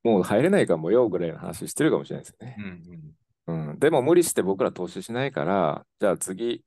[0.02, 2.56] もう入れないかもよぐらいの話してるかもしれないですよね。
[3.48, 6.64] うん、うん、でも無理して僕ら投資しないから、じゃあ次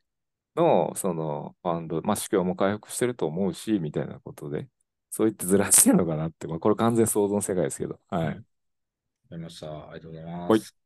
[0.54, 4.68] のそのファンド、まあ、市況も回復してると思うし、みたいなことで、
[5.10, 7.98] そう言ってずらしてるのかなって、まあ、これ完全想像の世界ですけど。
[8.08, 8.26] はい。
[8.26, 8.40] わか
[9.30, 9.90] りました。
[9.90, 10.76] ありがとうございます。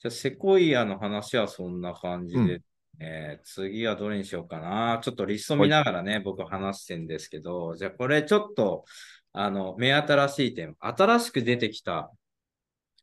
[0.00, 2.62] じゃあ、セコイアの話はそんな感じで
[3.00, 4.98] えー、次はどれにしようかな。
[5.02, 8.84] ちょっとリスト見ながらね、僕話してんですけど、じゃあこれちょっと、
[9.32, 12.10] あの、目新しいテーマ、新しく出てきた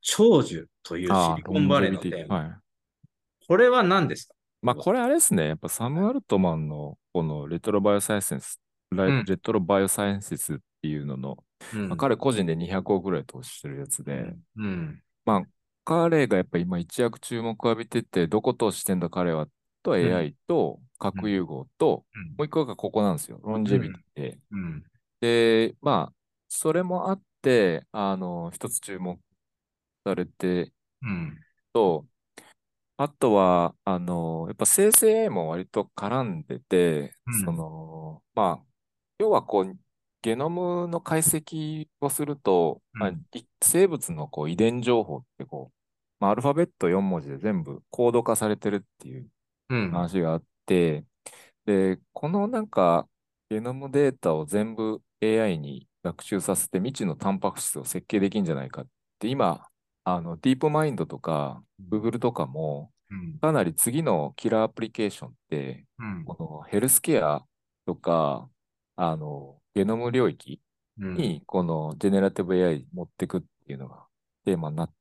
[0.01, 2.35] 長寿というシリコンバレーのテーマ。
[2.35, 2.51] はい、
[3.47, 4.35] これは何ですか？
[4.61, 8.59] まあこれあれですね、やっぱサム・アルトマンのこのレトロバイオサイエンス、
[8.91, 11.37] うん、レトロバイオサイエンスっていうのの、
[11.73, 15.41] うん、まあ、彼個人で200億ぐらい投資してるやつで、うん、まあ
[15.83, 19.47] 彼がやっぱ今一躍注目を浴びてて、どこ投資してんだ彼は
[19.85, 22.05] と AI と核融合と、
[22.37, 23.39] もう一個がここなんですよ。
[23.43, 24.39] ロンジェビティで。
[25.21, 26.15] で、まあ、
[26.49, 29.19] それもあって、あの、一つ注目
[30.05, 30.73] されて、
[31.73, 32.07] と、
[32.97, 38.65] あとは、あの、やっぱ生成 AI も割と絡んでて、その、まあ、
[39.19, 39.79] 要はこう、
[40.21, 43.13] ゲノムの解析をすると、まあ、
[43.61, 45.75] 生物のこう遺伝情報ってこう、
[46.19, 49.29] まあ、アルファベット4文字で全部コード化されてるっていう
[49.69, 51.05] 話があって、
[51.65, 53.07] で、このなんか、
[53.49, 58.87] ゲノムデータを全部 AI に学習させて未知のタンパク質を設計できるんじゃないかっ
[59.19, 59.67] て、今、
[60.03, 63.39] あの、ディープマインドとか、Google とかも、うん。
[63.39, 66.25] かなり次のキラーアプリケーションって、うん。
[66.25, 67.41] このヘルスケア
[67.85, 68.49] とか、
[68.95, 70.61] あの、ゲノム領域
[70.99, 71.15] うん。
[71.15, 74.05] に、このジェネラティブ AI 持ってくっていうのが
[74.45, 74.93] テーマになっ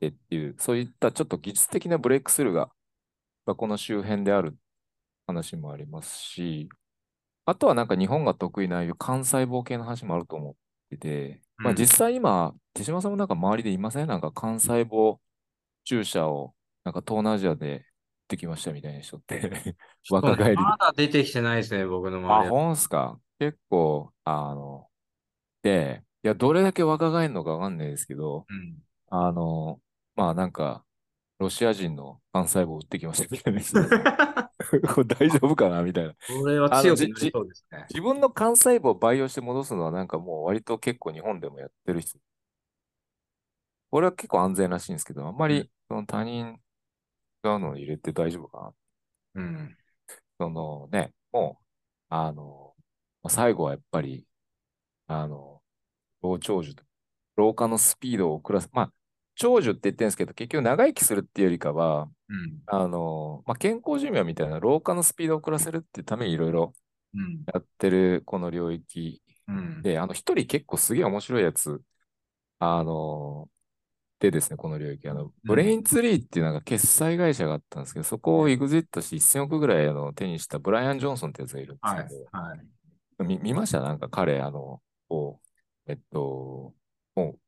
[0.00, 2.70] てっていう、そういったちょっと技術的なブレイクスルーが、
[3.46, 4.56] まあこの周辺である
[5.26, 6.68] 話もありますし、
[7.46, 10.54] あとはなんか日本が得意なああいう幹細胞系の話もあると思っ
[10.90, 14.06] てて、まあうん実際今、手島さんもなんか周りでいません？
[14.08, 15.18] なんか幹細胞
[15.84, 16.54] 注射を
[16.84, 17.86] なんか東南アジアで
[18.28, 19.76] できましたみたいな人って
[20.10, 20.62] 若返りで。
[20.62, 22.52] まだ出てきてないですね、僕のあ、周りは。
[22.52, 24.88] ほんすか結構、あの、
[25.62, 28.78] で、いや、どれだけ若返るのかわかんないですけど、うん。
[29.10, 29.82] あの、
[30.16, 30.85] まあなんか、
[31.38, 34.50] ロシア人の幹細胞売ってきましたみたいな
[35.18, 36.14] 大丈夫かなみたいな。
[36.26, 37.86] これは強くなりそうですね。
[37.90, 42.18] 自分の幹細胞を培養して戻すのはなんかもう割と結構日本でもやってる人。
[43.90, 46.58] これは結構安全らしいんですけど、あんまうんりその他人
[47.42, 48.74] がの入れて大丈夫かな
[49.34, 49.76] うん。
[50.38, 51.64] そのね、もう、
[52.08, 52.74] あの、
[53.22, 54.26] まあ最後はやっぱり、
[55.06, 55.62] あの、
[56.22, 56.74] 老長寿、
[57.36, 58.92] 老化のスピードを遅らせ、まあ、
[59.36, 62.62] 長寿って言ってるんですけど、結局長生きするっていうよりかは、うん。
[62.66, 66.74] あの、まあ、健康寿命みたいな老化のスピードを遅らせるっていうためにいろいろ
[67.14, 67.46] うん。
[67.52, 69.82] やってるこの領域うん。
[69.82, 71.82] で、あの、一人結構すげえ面白いやつ、
[72.58, 73.50] あの、
[74.20, 82.24] でですね、この領域、あの、ブレインツリーっていうなんか決済会社があったんですけど、そこをエグジットして1000億ぐらいあの手にしたブライアン・ジョンソンってやつがいるんですはいけど、。
[82.32, 82.66] はい。
[83.24, 83.80] 見見ました？
[83.80, 85.40] なんか彼、あの、こ
[85.86, 86.74] う、えっと、
[87.14, 87.38] もう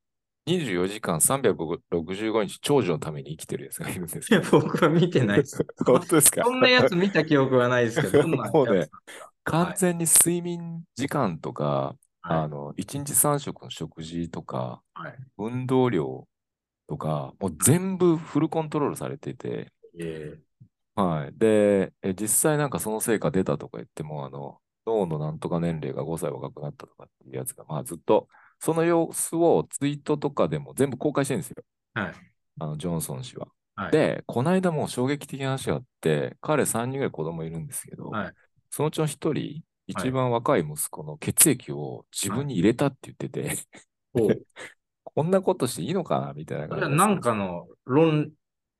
[0.49, 4.43] 24時間365日長寿のために生きてるやつがいるんですよ。
[4.51, 5.65] 僕は見てないです。
[5.87, 6.43] 本当ですか？
[6.43, 8.89] そんなやつ見た記憶はないですけど、 どんなやつもうね
[9.45, 12.39] 完全に睡眠時間とか、はい。
[12.39, 15.19] あの、1日3食の食事とか、はい。
[15.39, 16.27] 運動量
[16.89, 20.39] とか、もう全部フルコントロールされてて、え
[20.95, 21.39] はい。
[21.39, 28.29] で、え実際なんかその成果出たとか言っても、あの、脳のなんとか年齢が5歳若くなったとかっていうやつが、まあずっと、
[28.61, 31.65] その様子をツイートとかでも全部公開してるんですよ。
[31.97, 32.15] えはい。
[32.61, 33.49] あの、ジョンソン氏は。
[33.77, 38.35] はい、で、この間もう衝撃的な話があって、彼3人ぐらい子供いるんですけど、はい
[38.71, 43.57] そのうちの1人、一番若い息子の血液を自分に入れたって言ってて、
[44.13, 44.43] ほう
[45.05, 48.31] こんなことしていいのかなみたいな感じなんかの論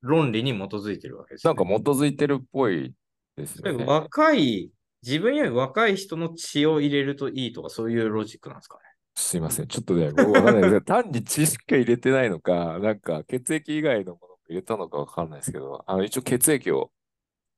[0.03, 2.95] 論理に基づいてるわけです、なんか基づいてるっぽい
[3.37, 3.85] ですよね。
[3.85, 4.71] 若い、
[5.03, 8.83] 自分より若い人の血を入れるといいとか、そういうロジックなんですかね。
[9.19, 9.67] すいません。
[9.67, 16.93] ちょっとね、僕わかんないですけど、 単に知識が入れてないのか、なんか血液以外のものを入れたのかわかんないですけど、あの、一応血液を、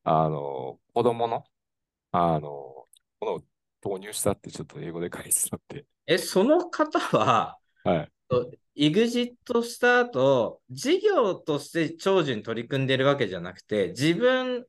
[0.03, 1.45] あの、子供の、
[2.13, 2.89] あの、も
[3.21, 3.43] のを
[3.83, 5.85] 投入したってちょっと英語で書いてたって。
[6.07, 8.13] え、その方は、はい。
[8.75, 14.65] イグジットした後、事業として長寿に取り組んでるわけじゃなくて、自分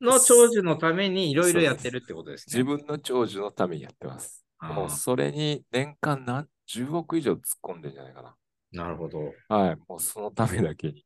[0.00, 2.62] の長寿のためにいろいろやってるってことですね。
[2.62, 4.44] 自分の長寿のためにやってます。
[4.68, 8.36] もうそれに年間何10億以上突っ込んでんじゃないかな。
[8.72, 9.32] なるほど。
[9.48, 9.76] はい。
[9.88, 11.04] もうそのためだけに。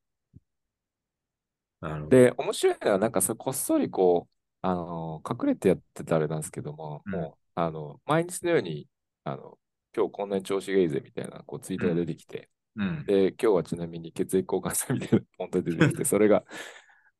[1.80, 2.16] なるほど。
[2.16, 8.88] で、面白いのは、なんかそれこっそりこう、あの、隠れてやってたあれなんですけども、うんもう、あの、毎日のように、
[9.24, 9.58] あの、
[9.96, 13.06] 今日こんなに調子がいいぜみたいな、こう、ツイートが出てきて、うん。
[13.06, 16.44] で、今日はちなみに血液交換したみたいな、本当に出てきて、 それが、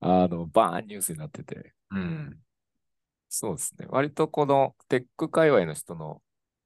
[0.00, 2.40] あの、バーンニュースになってて、うん。
[3.28, 3.86] そうですね。
[3.88, 6.22] 割とこのテック界隈の人の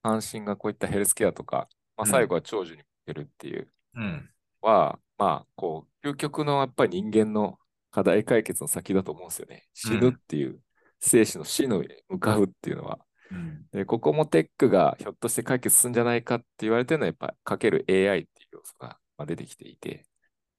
[0.09, 4.31] 関心がこういったヘルスケアとか、まあ、うん最後は長寿に向けるっていううん。
[4.63, 7.59] は、まあ、こう、究極のやっぱり人間の
[7.91, 9.67] 課題解決の先だと思うんですよね。
[9.75, 10.61] 死ぬっていう、
[11.01, 12.99] 生死の死のへ向かうっていうのは。
[13.31, 13.67] うん。
[13.73, 20.07] で、ここもテックがひょっとして解決するんじゃないかって言われてるのは、やっぱかける AI っていう要素がまあ出てきていて、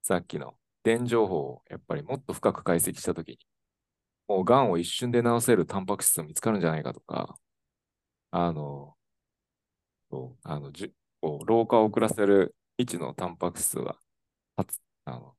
[0.01, 3.39] さっきの電情報をやっぱりもっと深く解析したときに、
[4.27, 7.37] もう癌を一瞬で治せるタンパク質が見つかるんじゃないかとか、
[8.31, 8.95] あの、
[10.43, 10.91] あのじ
[11.21, 13.95] こう老化を遅らせる位置のタンパク質が
[15.05, 15.35] あの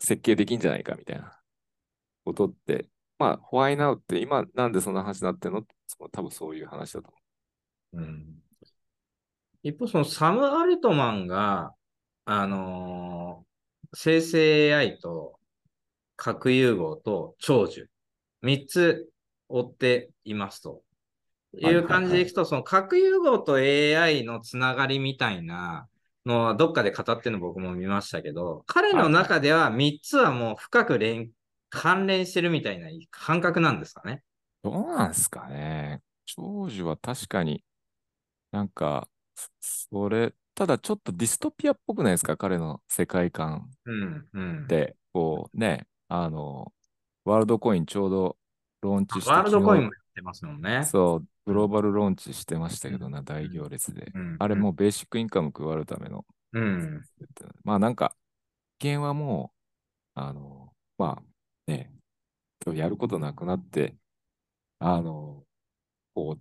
[0.00, 1.38] 設計できんじゃないかみたいな
[2.24, 5.64] ことって、まあ、ホワイナウって今なんでそんな話になってるの？
[5.86, 7.08] その多分そういう話だと
[7.92, 8.06] 思う。
[8.06, 8.42] ん。
[9.62, 11.74] 一方、そのサム・アルトマンが、
[12.24, 13.48] あのー
[13.94, 15.40] 生成 AI と
[16.14, 17.88] 核融合と長寿、
[18.42, 19.08] 3つ
[19.48, 20.82] 追っていますと。
[21.54, 25.88] いう感じでいくと、その核融合と AI のつながりみたいな
[26.26, 31.30] のはどっかで語ってるの僕も見ましたけど、彼の中では3つはもう深く連
[31.70, 34.22] 関連してるみたいな感覚なんですかね。
[34.62, 36.02] どうなんすかね。
[36.26, 37.64] 長寿は確かに
[38.50, 39.08] なんか、
[39.60, 42.36] そそれ、ただちょっとディストピアっぽくないですか？
[42.36, 44.66] 彼の世界観うん、うんっ。
[44.66, 46.72] て、こうね、あの、
[47.24, 48.38] ワールドコインちょうど
[48.80, 50.86] ローンチして、ワールドコイン昨もやってますもんね日。
[50.86, 54.10] そう、グローバルローンチしてましたけどな、うん大行列で。
[54.14, 56.26] うんあれもうベーシックインカム配るための。
[56.52, 57.04] うん。
[57.64, 58.16] まあなんか、
[58.78, 59.52] 危険はも
[60.16, 61.92] う、あの、まあね、
[62.74, 63.96] やることなくなって、
[64.78, 65.44] あの、
[66.14, 66.40] こう、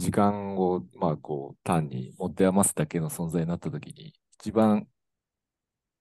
[0.00, 4.86] 時間を、まあこう、単に持て余すだけの存在になったときに、一番、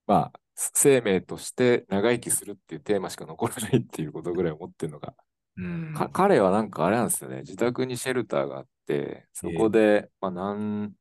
[0.06, 5.14] まあ、生命として長生きするっていうテーマしか残らないっていうことぐらい思ってるのが、
[5.58, 5.94] うん。
[5.94, 10.94] か彼はなんかあれなんですよね、自宅にシェルターがあって、そこで、まあ何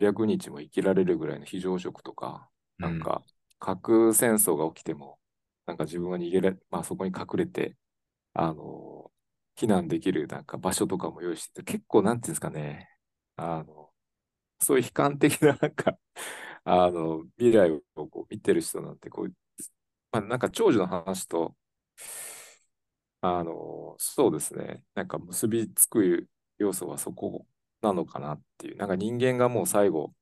[0.00, 3.24] 百日も生きられるぐらいの非常食とか、なんか
[3.58, 5.18] 核戦争が起きても、
[5.66, 7.76] なんか自分は逃げられ、まあそこに隠れて、
[8.34, 9.12] あの、
[9.56, 12.88] 避難できるなんか場所とかも用意してて、結構なんていうんですかね、
[13.36, 13.92] あの、
[14.60, 15.98] そういう悲観的な なんか、
[16.64, 19.34] あの、未来をこう見てる人なんて、こう、
[20.12, 21.56] まあなんか長寿の話と、
[23.26, 27.46] あの、そうですね、なんか結びつく要素はそこ
[27.80, 30.12] なのかなっていう、なんか人間がもう最後、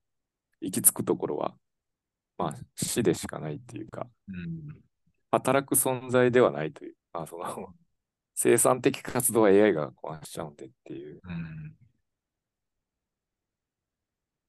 [0.61, 1.57] 行き着くところは、
[2.39, 4.81] まあ死でしかないっていうか、うん。
[5.33, 7.75] 働く存在ではないという、まあその、
[8.37, 11.75] 生産的活動は AI がこなしちゃうんでっていう、うん。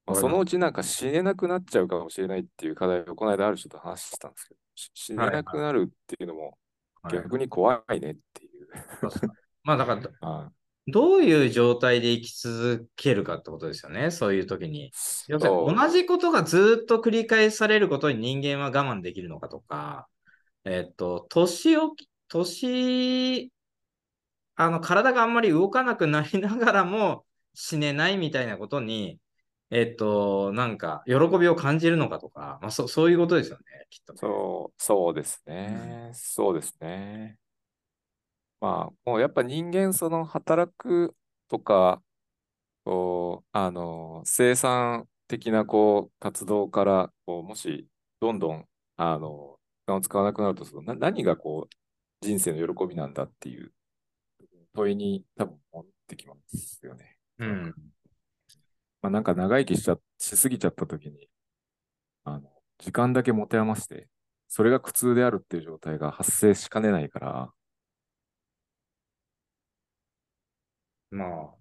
[0.05, 6.59] まあ、そのうちなんか死ねなくなっちゃうかもしれないっていう課題をこの間ある人と話してたんですけど、し死ねなくなるっていうのも
[7.03, 7.13] はい。
[7.15, 8.42] 逆に怖いねっていう。
[9.63, 10.51] まあだから、あ
[10.87, 14.91] どういう状態で生き続けるかってことですよね、そういう時に。
[15.27, 20.07] 要するに同じことがずっと繰り返されることに人間は我慢できるのかとか、
[20.65, 21.91] えっと、年を、
[22.27, 23.49] 年、
[24.55, 29.19] あの、体があんまり動かなくなりながらも死ねないみたいなことに、
[29.71, 34.19] えっと、なんか、喜びを感じるのかとか、まあ、そそういうことですよね、きっとね。
[34.19, 36.11] そう、そうですね。
[36.13, 37.37] そうですね。
[38.63, 41.13] まあ、もうやっぱ人間、その働く
[41.49, 42.01] とか、
[42.85, 47.89] こう、あの、生産的なこう活動から、こう、もし、
[48.21, 51.75] どんどん、あの、時間を使わなくなると、そのな何がこう、
[52.25, 53.73] 人生の喜びなんだっていう
[54.73, 57.17] 問いに多分持ってきますよね。
[57.39, 57.75] うん。
[59.01, 61.29] まあ、なんか長生きしちゃ、しすぎちゃった時に、
[62.23, 64.07] あの、時間だけ持て余して、
[64.47, 67.53] それが苦痛であるっていう状態が発生しかねないから、
[71.13, 71.53] まあ、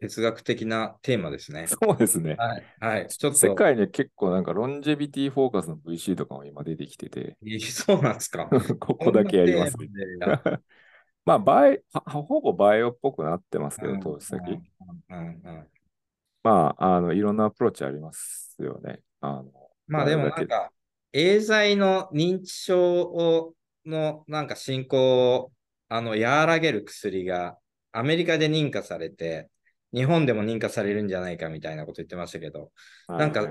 [0.00, 1.66] 哲学的なテーマですね。
[1.66, 2.36] そうですね。
[2.38, 2.64] はい。
[2.80, 3.08] はい。
[3.08, 8.48] ちょっと、世界に結構なんか longevity focus の VC とかも今出てきてて、そうなんですか。
[8.78, 9.88] ここだけやりますね。
[11.24, 14.58] まあ、バイ、はほぼバイオっぽくなってますけど、うん投資先。
[16.42, 19.00] まあ、あの、いろんなアプローチありますよね。
[19.20, 19.52] あの、
[19.88, 20.70] まあでもなんか、
[21.12, 25.52] エーザイの認知症をのなんか進行を
[25.88, 27.58] あの和らげる薬が
[27.98, 29.48] アメリカで認可されて、
[29.92, 32.70] 日本でも認可されるんじゃないかみたいなこと言ってましたけど、
[33.08, 33.46] なんか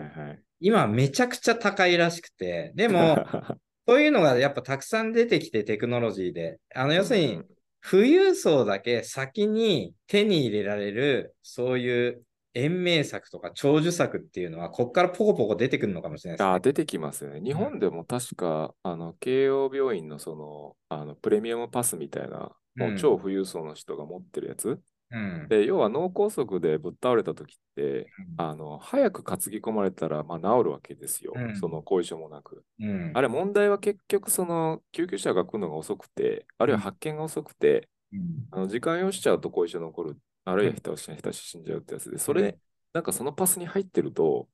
[0.59, 3.15] 今めちゃくちゃ高いらしくて、でも、
[3.87, 7.41] そういうのがやっぱたくさん出てきてテクノロジーで、あの要するに
[7.89, 16.53] 富裕層だけ先に手に入れられる、そういう延命策とか長寿策っていうのは、ここからポコポコ出てくるのかもしれないですね。
[16.55, 17.41] あ出てきますよね。
[17.41, 24.79] 日本でも確か、あの、慶応病院のその、あの、プレミアムパスみたいな、もううん超富裕層の人が持ってるやつ。
[25.09, 25.47] うん。
[25.47, 31.33] で、要は脳梗塞でぶっ倒れた時って、あの、早く担ぎ込まれたら、まあ、治るわけですよ。
[31.35, 32.63] うんその後遺症もなく。
[32.79, 33.11] うん。
[33.13, 42.55] あれ、問題は結局、その、救急車が来るのが遅くて、あるいは発見が遅くて、うんあの時間をしちゃうと後遺症残る、あるいはひたしひたし死んじゃうってやつで、それ、うん
[42.93, 44.47] なんかそのパスに入ってると、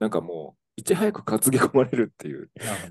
[0.00, 2.50] なんかもう、いち早く担ぎ込まれるっていう、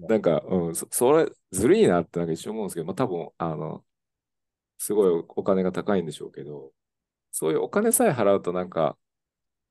[0.10, 3.84] なんか、うん、そそれ、ずるいなってなんか一瞬思うんですけど、まあ多分、あの、
[4.78, 6.72] すごいお金が高いんでしょうけど、
[7.32, 8.98] そういうお金さえ払うとなんか、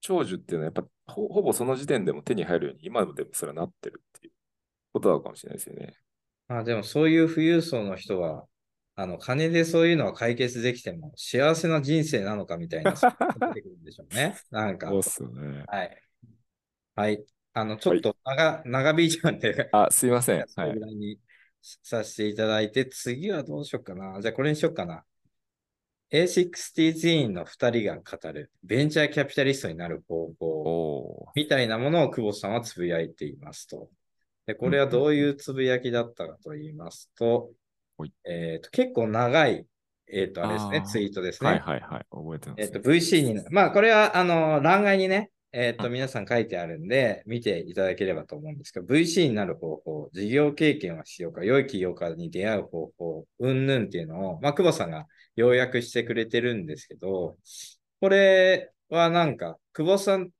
[0.00, 4.32] 長寿っていうのはやっぱほほぼその時点でも手に入るように今でもそれはなってるっていう
[4.92, 5.94] ことなのかもしれないですよね。
[6.46, 8.46] まあでもそういう富裕層の人は、
[8.96, 12.92] あの、金でそういうのは解決できても幸せな人生なのかみたいな、
[13.54, 14.36] てくるんでしょうね。
[14.50, 15.64] なんかそうっ、すよね。
[15.66, 16.02] はい。
[16.96, 17.24] はい。
[17.54, 20.46] あの、ちょっと長,、長引いちゃうんで、あ、すいません。
[20.48, 20.78] そはい。
[21.82, 24.20] させていただいて、次はどうしようかな。
[24.20, 25.04] じゃあこれにしようかな。
[26.12, 33.88] A60 の2人が語るベンチャーキャピタリストになる方法みたいなものを久保さんはつぶやいていますと。
[34.46, 37.50] でこれはどういうつぶやきだったかと言いますと、
[37.96, 39.66] はいえーと結構長い
[40.06, 41.50] えっ、と、あれですね、ツイートですね。
[41.50, 42.06] はいはいはい。
[42.10, 42.60] 覚えてます。
[42.60, 57.38] えっ、と、VC にな、まあ、これは、あの、欄外にね、えっ、と、うん皆さん書いてあるんで、見ていただければと思うんですけど、VC になる方法、事業経験は必要か、良い起業家に出会う方法、うんぬんっていうのを、まあ、久保さんが要約してくれてるんですけど、
[58.00, 60.30] これはなんか、久保さん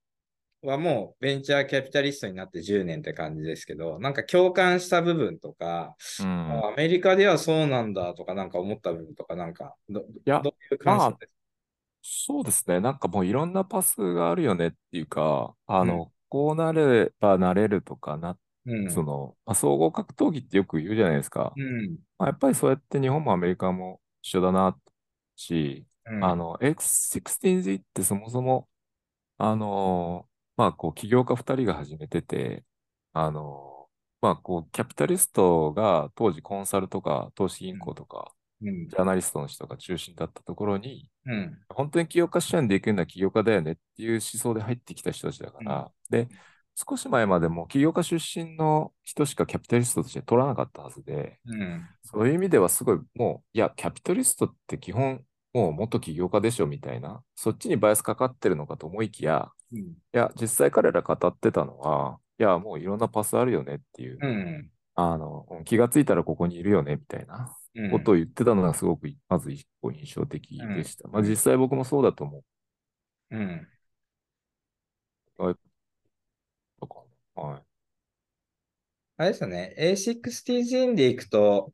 [0.62, 6.26] はもうベンチャーキャピタリストになって10年って感じですけど、なんか共感した部分とか、うん。
[6.26, 11.33] あアメリカではそうなんだとか、なんか思った部分とか、なんかど、どやどういう感想です
[12.06, 12.80] そうですね。
[12.80, 18.90] なんかもういろんなパスがあるよねっていうか、あうの、こうなればなれるとかな、うん。
[18.90, 21.54] その、まあ、総合格闘技ってよく言うじゃないですか。
[21.56, 21.96] うん。
[22.18, 24.78] まあ、やっぱりそうやって日本もアメリカも一緒だな
[25.36, 28.68] し、うんあ、の、X16Z ってそもそも、
[29.38, 32.64] あの、まあ、こう、起業家2人が始めてて、
[33.14, 33.88] あの、
[34.20, 38.34] まあ、こう、キャピタリストが当時コンサルとか投資銀行とか、
[38.64, 38.96] うんジ。
[38.96, 41.58] ャーナリストの人が中心だったところに、うん。
[41.68, 46.28] 本当に起業家支援できるのは起業家だよねっていう思想で入ってきた人たちだから、で、
[46.74, 51.88] 少し前までも起業家出身の人しかキャピタリストとして取らなかったはずで、うん。
[52.02, 59.78] そういう意味ではすごいもう、いや、キャピタリストって基本、もう元起業家でしょみたいな、そっちにバイアスかかってるのかと思いきや、うん。
[59.80, 64.70] いや、実際彼ら語ってたのは、いや、もういろんなパスあるよねっていう、うん。
[64.96, 67.63] あの、気がついたらここにいるよねみたいなうん。
[67.90, 71.08] ことを言ってたのがすごく、まず一個印象的でした。
[71.08, 72.38] うんまあ実際僕もそうだと思
[73.30, 73.36] う。
[73.36, 73.68] うん。
[75.36, 77.04] とか
[77.34, 77.62] はい。
[79.16, 79.74] あれですよね。
[79.78, 81.72] A16 でいくと、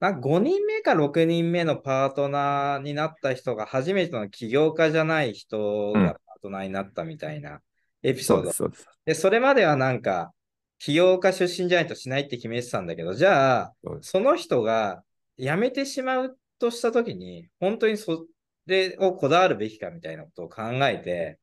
[0.00, 7.60] なんか5人目か6人目のパートナーになった人が初めての起業家じゃない人うんがパートナーになったみたいな
[8.02, 8.72] エピソードそう
[9.06, 10.32] です、それまではなんか、
[10.78, 15.02] 起業家出身じゃないとしないって決めてたんだけど、じゃあ、その人が
[15.38, 18.26] 辞めてしまうとしたときに、本当にそ
[18.66, 21.38] れをこだわるべきかみたいなことを考えて、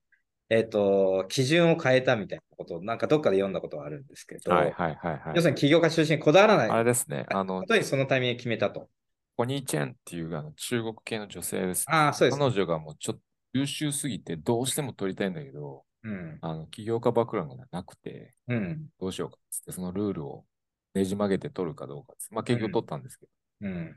[0.49, 5.33] えっ、と、基準を変えたみたいなことを、なんかどっかで読んだことがあるんですけど、はいはいはいはい。
[5.35, 8.89] 要するに起業家出身にこだわらあないれですね、あのこ、とにそのタイミングで決めたと。
[9.37, 11.95] ポニーチェンっていうあの中国系の女性ですね。
[11.95, 12.37] ああ、そうです。
[12.37, 13.21] 彼女がもうちょっと
[13.53, 16.37] 優秀すぎてどうしても取りたいんだけど、うん。
[16.41, 18.87] あの起業家バックグラウンドがなくて、うん。
[18.99, 20.45] どうしようかっつって、そのルールを
[20.93, 23.31] ねじ曲げて取るかどうかまあ結局取ったんですけど。
[23.61, 23.95] うん。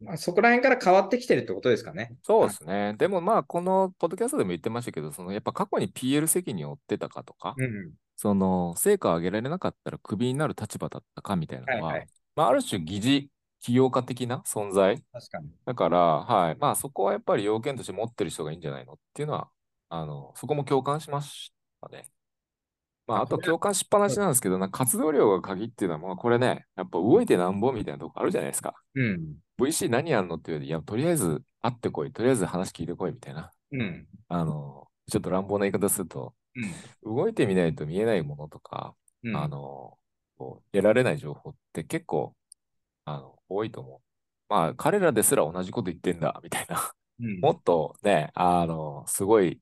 [0.00, 2.16] まあ、そこら辺から変わってきてるってことですかね。
[2.22, 2.94] そうですね。
[2.96, 7.92] でもまあ、このポッドキャストでも言ってましたけど、そのやっぱ過去に PL 責任を負ってたかとか、うん。
[8.16, 15.50] その成果を上げられなかったらクビになる立場だったかみたいなのは、はいはいまあ、ある種疑似起業家的な存在確かに。
[15.66, 16.56] だから、はい。
[16.58, 19.48] まあ、そこはやっぱり要件として持ってる人がいいんじゃないのっていうのは、
[19.90, 22.08] あの、そこも共感しましたね。
[23.10, 28.74] まあ、ああと共感しっぱなしなんですけど、な活動量が鍵っていうのは、まあ、これね、やっぱ動いてなんぼみたいなとこあるじゃないですか。
[28.94, 29.34] うん。
[29.58, 33.50] VC 何やんのっていうより、いや、とりあえず会ってこい、とりあえず話聞いてこいみたいな。
[33.72, 34.06] うん。
[34.28, 36.34] あの、ちょっと乱暴な言い方すると、
[37.04, 37.16] うん。
[37.16, 38.94] 動いてみないと見えないものとか、
[39.24, 39.36] うん。
[39.36, 39.98] あの、
[40.38, 42.34] こう得られない情報って結構、
[43.06, 44.00] あの、多いと思う。
[44.48, 46.92] まあ、彼らですら同じこと言ってんだ、みたいな。
[47.18, 49.60] うん、もっとね、あの、すごい、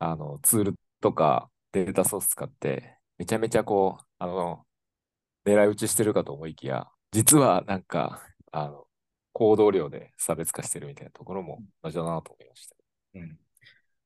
[0.00, 4.64] あの、ツールとかデータソース使って、めちゃめちゃこう、あの、
[5.44, 8.22] 狙い撃ちしてるかと思いきや、実はなんか、
[8.52, 8.86] あの、
[9.32, 12.76] 行動量で差別化してるみたいなところも同じだなと思いました。
[13.14, 13.38] うん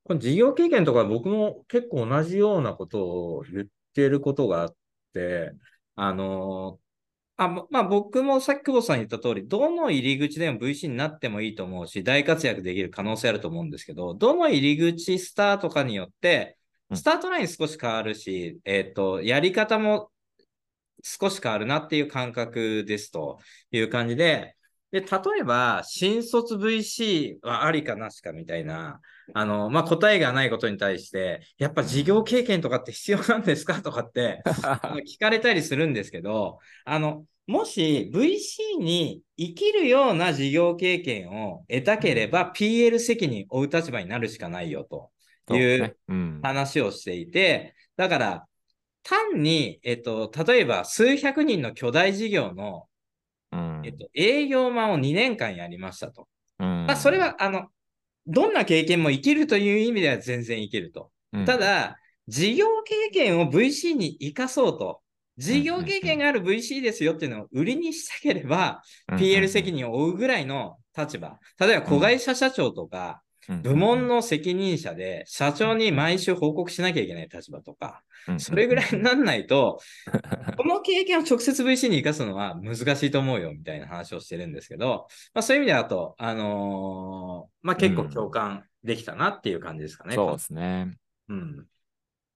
[0.04, 4.76] この事業経験とか僕も結構同じようなことを言ってることがあっ
[5.12, 5.52] て、
[5.96, 6.80] あの
[7.36, 16.57] あ、まあ僕もさっき久保さん言った通り、どの入り口でも VC になってもいいと思うし、大活躍できる可能性あると思うんですけど、どの入り口スタートかによって、
[16.94, 20.10] スタートライン少し変わるし、えっ、と、やり方も
[21.02, 23.38] 少し変わるなっていう感覚ですと
[23.70, 24.56] いう感じで、
[24.90, 25.06] で、例
[25.40, 29.00] えば、新卒 VC はありかなしかみたいな、
[29.34, 34.42] あの、まあ、答えがないことに対して、やっぱ事業経験とかって必要なんですかとかって、
[35.06, 45.10] 聞かれたりするんですけど、あの、もし VC に生きるような事業経験を得たければ PL 責任を負う立場になるしかないよと
[45.56, 45.96] いう。
[46.42, 48.46] 話をしていて、だから
[49.02, 52.84] 単に、えっと、例えば数百人の巨大事業の、
[53.52, 56.28] うんえっと、営業マンを2年間やりましたと。
[56.58, 57.68] うんまあ、それは、あの、
[58.26, 61.10] どんな経験も生きるという意味では全然生きると。
[61.32, 61.96] うんただ、
[62.26, 65.00] 事業経験を VC に生かそうと。
[65.38, 68.82] 事業経験がある VC ですよっていうのを売りにしたければ、
[69.12, 71.38] PL 責任を負うぐらいの立場。
[71.58, 73.22] 例えば、子会社社長とか、
[73.62, 78.02] 部門の責任者で、社長に毎週報告しなきゃいけない立場とか、
[78.38, 79.80] それぐらいになんないと、
[80.56, 90.14] この経験を直接 VC に生かすのは難しいと思うよみたいな話をしてるんですけど、まあ、そういう意味でだと、あのー、まあ、結構共感できたなっていう感じですかね。
[90.14, 90.96] そうですね。
[91.28, 91.66] うん。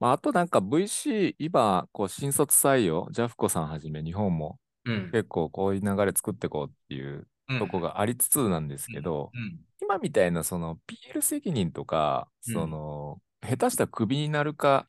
[0.00, 9.30] まあ、あとなんか VC、今、こう、新卒採用、ジャフコさんはじめ日本も結構こういう流れ作っていこうっていうとこがありつつなんですけど、
[9.82, 10.78] 今みたいなその
[11.12, 14.86] PL 責任とか、その、下手したらクビになるか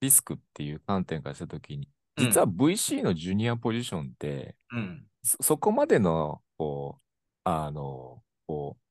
[0.00, 1.88] リスクっていう観点からしたときに、
[2.18, 7.02] 実は VC のジュニアポジションって、うん、そそこまでの、こう、
[7.44, 8.82] あの、こう、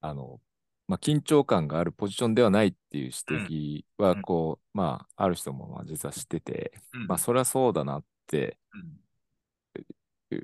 [0.00, 0.40] あの、
[0.86, 8.58] まあ、緊張感があるポジションではないっていう指摘は、こう、うん、まあ、ある人もまあ実は知ってて、うん、まあ、それはそうだなって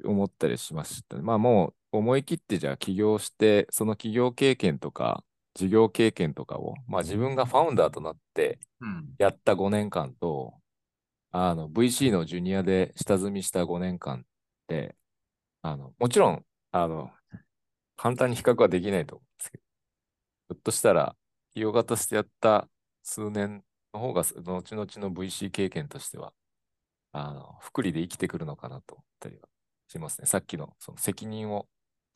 [0.05, 1.16] 思ったりしました。
[1.18, 5.24] まあ、もう思い切ってじゃあ起業して、その起業経験とか、
[5.55, 8.59] 事業経験とかを、まあ、自分がファウンダーとなって
[9.18, 10.55] やった5年間と、
[11.32, 14.22] うん、あの VC のジュニアで下積みした5年間っ
[14.68, 14.97] て、
[15.62, 17.11] あのもちろんあの
[17.97, 21.16] 簡単に比較はできないと思うんですけど、ひょっとしたら、
[21.55, 22.68] 起業家としてやった
[23.03, 26.32] 数年の方が、後々の VC 経験としては、
[27.12, 29.49] あの、福利で生きてくるのかなと思ったりは
[29.88, 30.26] しますね。
[30.26, 31.66] さっきのその責任を、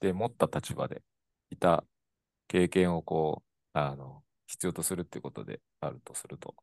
[0.01, 1.03] で持った立場で
[1.51, 1.85] いた
[2.49, 6.55] 経験をこう、あの、必要とするっていうことであるとすると。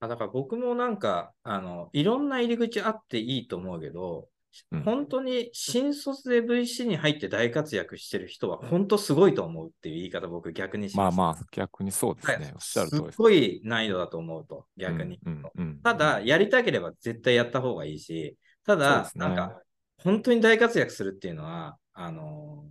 [0.00, 4.28] あだから僕もなんか、あの、いろんな入り口あっていいと思うけど、
[4.70, 11.16] うん、本当に新卒で VC に入って大活躍してる人は本当すごいと思うっていう言い方僕逆にします。
[11.16, 12.34] まあまあ逆にそうですね。
[12.34, 13.12] はい、おっしゃる通りす。
[13.12, 15.18] すごい難易度だと思うと逆に。
[15.24, 18.36] うんうん、ただやりたければ絶対やった方がいいし、
[18.66, 19.58] ただ、ね、なんか
[19.96, 22.64] 本当に大活躍するっていうのは、あの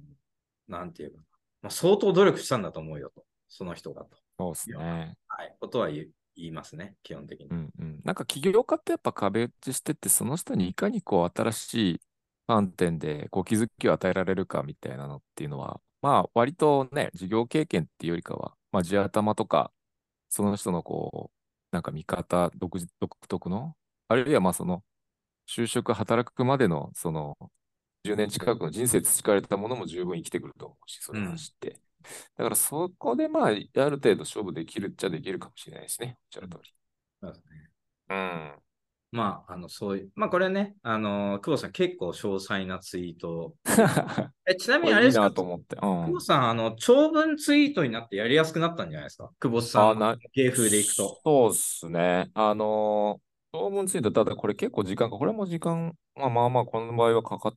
[0.69, 1.21] ー、なんていうか
[1.61, 4.17] まあ、相当努力したんだと思うよと、その人がと。
[4.39, 5.15] そうですね。
[5.27, 7.47] はい、ことは言言いますね、基本的に。
[7.47, 12.01] うんうん、なんか起業家ってやっぱ壁打ちしてて、その人にいかにこう新しい
[12.47, 19.71] 観点でこう気づきを与えられるかみたいなのっていうのは、まあ割とね、事業経験っていうよりかは、まあ地頭とか、
[20.29, 21.35] その人のこう、
[21.71, 23.75] なんか見方独自、独特の、
[24.07, 24.83] あるいはまあその、
[25.47, 27.37] 就職、働くまでのその
[28.03, 31.69] 10年近くの人生培われたものも十分生きてくると思うし、それを知って。
[31.69, 31.75] うん、
[32.37, 36.17] だからそこでまあ、ある程度勝負できるっちゃできるかもしれないですね。
[36.17, 36.73] おっしゃる通り。
[37.21, 37.69] そうですね。
[38.09, 38.53] うん。
[39.13, 43.55] まあ、あの、そういう、まあこれね、あの、久保さん結構詳細なツイート。
[44.47, 49.29] えちなみにあれですか、と思って、うん、久保さん、あの、長文ツイートになってやりやすくなったんじゃないですか？
[49.39, 51.19] 久保さんの芸風でいくと。
[51.23, 52.31] そうですね。
[52.33, 53.19] あの
[53.53, 57.53] 長文ツイート、ただこれ結構時間か、これも時間、まあまあまあ、この場合はかかっ、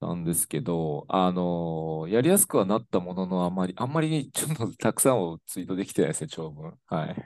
[0.00, 6.78] なんですけど、あのー、やりやすくはなったものの、あんまり、あんまり ちょっとたくさんをツイートできてないですね、長文。
[6.86, 7.16] はい。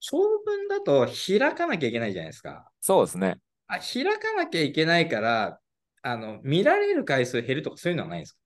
[0.00, 2.70] 長文だと開かなきゃいけないじゃないですか。
[2.80, 3.38] そうですね。
[3.66, 5.60] あ開かなきゃいけないから、
[6.02, 8.38] あの、見られる回数減るとかそういうのはないんですか？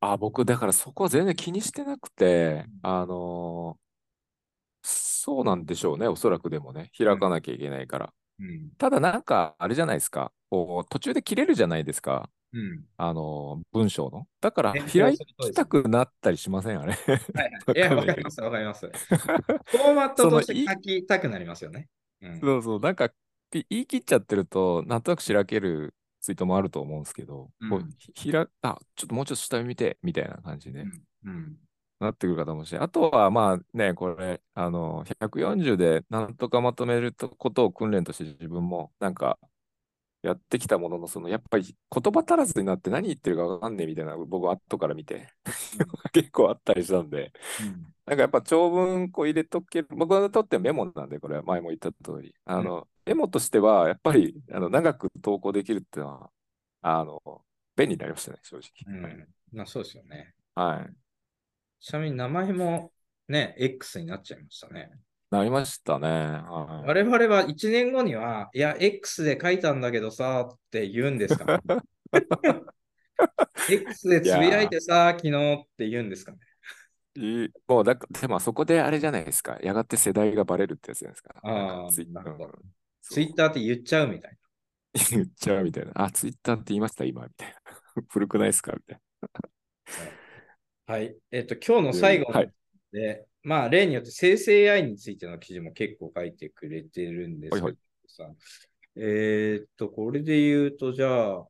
[0.00, 8.14] あ、僕、だからそこは全然気にしてなくて、あのー、そうなんでしょうね、おそらくでもね、開かなきゃいけないから。
[8.42, 10.32] うん、ただなんか、あれじゃないですか。
[10.50, 12.28] こう、途中で切れるじゃないですか。
[12.52, 14.26] うん、あの、文章の。
[14.40, 16.80] だから、開きたくなったりしません？
[16.80, 16.92] あれ。
[16.92, 17.78] はいはい。
[17.78, 18.88] いや、わかります、わかります。
[18.88, 21.88] フォーマットとして書きたくなりますよね。
[22.20, 22.80] うん、そうそう。
[22.80, 23.10] なんか、
[23.52, 30.84] 言い切っちゃってると、なんとなくしらけるツイートもあると思うんですけど、うん、こうひらあ、ちょっともうちょっと下見て、みたいな感じで、
[31.24, 31.56] うん、
[32.02, 39.38] なってくる方もしれあとは、まあね、これ、あの、140でなんとかまとめることを訓練として自分も、なんか、
[40.22, 45.28] やってきたものの、その、やっぱり言葉足らずになって何言ってるかわかんねえみたいな、僕は後から見て
[46.12, 56.30] 結構あったりしたんで、うん、なんかやっぱ長文こう入れとける、僕にとってメモなんで、これは前も言った通り、あの、うん、メモとしては、やっぱり、あの、長く投稿できるっていうのは、
[56.82, 57.20] あの、
[57.76, 58.70] 便利になりましたね、正直。
[58.86, 59.28] うん。
[59.52, 60.34] まあ、そうですよね。
[60.54, 60.94] はい。
[61.82, 62.92] ちなみに名前も
[63.28, 64.90] ね、X になっちゃいましたね。
[65.30, 66.08] なりましたね。
[66.08, 71.60] はい、我々は1年後には、いや、X で書いたんだけどさって言うんですか、ね、
[73.68, 76.38] X でつぶやいてさ、昨日って言うんですかね。
[77.66, 79.58] もうだでもそこであれじゃないですか。
[79.60, 81.34] やがて世代がバレるってやつじゃないですか。
[81.42, 82.34] ああ、ツイッター。
[83.02, 84.38] ツイッターって言っちゃうみたいな。
[85.10, 85.92] 言っちゃうみたいな。
[85.94, 88.02] あ、ツイッターって言いました、今、みたいな。
[88.08, 90.21] 古くないですかみたいな。
[90.92, 91.16] はい。
[91.30, 92.30] えっ、ー、と、今日の最後
[92.92, 97.76] で、はい、まあ、例によって生成 AI についての記事も結構書いてくれてるんですけど
[98.08, 98.38] さ、はいはい、
[98.96, 101.46] えっ、と、これで言うと、じゃあ、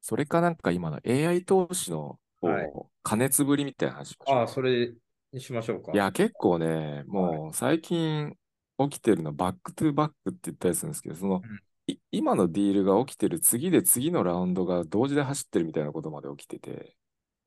[0.00, 2.72] それかなんか今の AI 投資の、はい、
[3.04, 4.38] 加熱ぶりみたいな話しましょう。
[4.38, 4.92] ああ、それ
[5.32, 5.92] にしましょうか。
[5.92, 8.34] いや、結構ね、もう最近
[8.78, 11.60] 起きてるの back to back って言ったりするんですけど、その、うん。
[11.86, 16.97] い今のディールが起きてる次で次のラウンドが同時で走ってるみたいなことまで起きてて、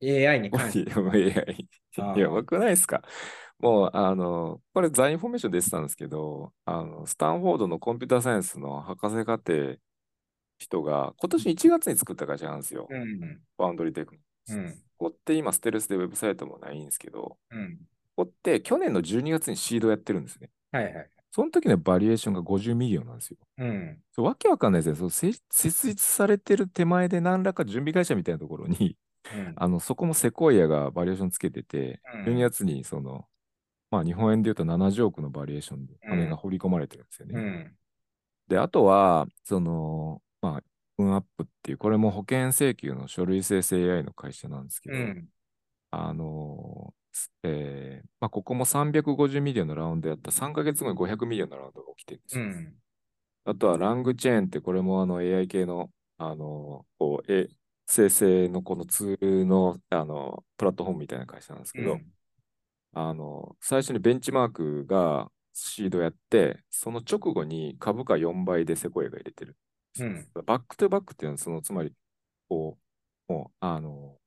[0.02, 0.92] AI に関して。
[2.16, 3.02] いや、やばくないですか。
[3.60, 9.76] もう、あの、これ、ザ・インフォメーション出てたんですけど、あの、スタンフォードのコンピューターサイエンスの博士課程
[10.58, 12.88] 人が、今年1月に作った会社なんですよ。
[12.90, 13.42] うん。
[13.58, 14.22] ファウンドリーテクノ
[14.58, 14.72] うん。
[14.98, 17.78] ここって今、ステルスでウェブサイトもないんですけど、うん。
[18.16, 20.50] ここって去年の12月にシードやってるんですね。
[20.72, 21.10] はいはい。
[21.32, 23.38] その時のバリュエーションが50ミリオンなんですよ。
[23.58, 23.98] うん。
[24.18, 24.96] わけわかんないですよ。
[24.96, 28.96] そうせ設立されてる手前で何らか準備会社みたいなところに、うん。
[29.56, 33.26] あのそこもセコイアがバリュエーションつけてて、うん12月にその、
[33.90, 37.40] まあ日本円で言うと70億のバリュエーションで金が放り込まれてるんですよね。
[37.40, 37.78] うん。
[38.48, 40.64] で、あとは、その、まあ、
[40.98, 45.30] ウンアップっていう、これも保険請求の書類生成 AI の会社なんですけど、うん。
[45.92, 46.94] あの
[47.44, 52.44] えーまあ、ここも350ミリオンのラウンドやった3ヶ月後に500ミリオンのラウンドが起きてるんですよ。
[52.44, 52.74] うん。
[53.46, 57.50] あとは LangChain って、これもあの AI 系の、あのこう、え
[57.92, 62.00] 生成のこのツールの、あのプラットフォームみたいな会社なんですけど、
[62.94, 69.58] あの最初にベンチマークがシードやって、その直後に株価4倍でセコイアが入れてる。
[70.00, 70.28] うん。
[70.46, 71.94] back to back っていうのは、そのつまり、
[72.48, 72.78] こ
[73.30, 74.18] う、もう、あの、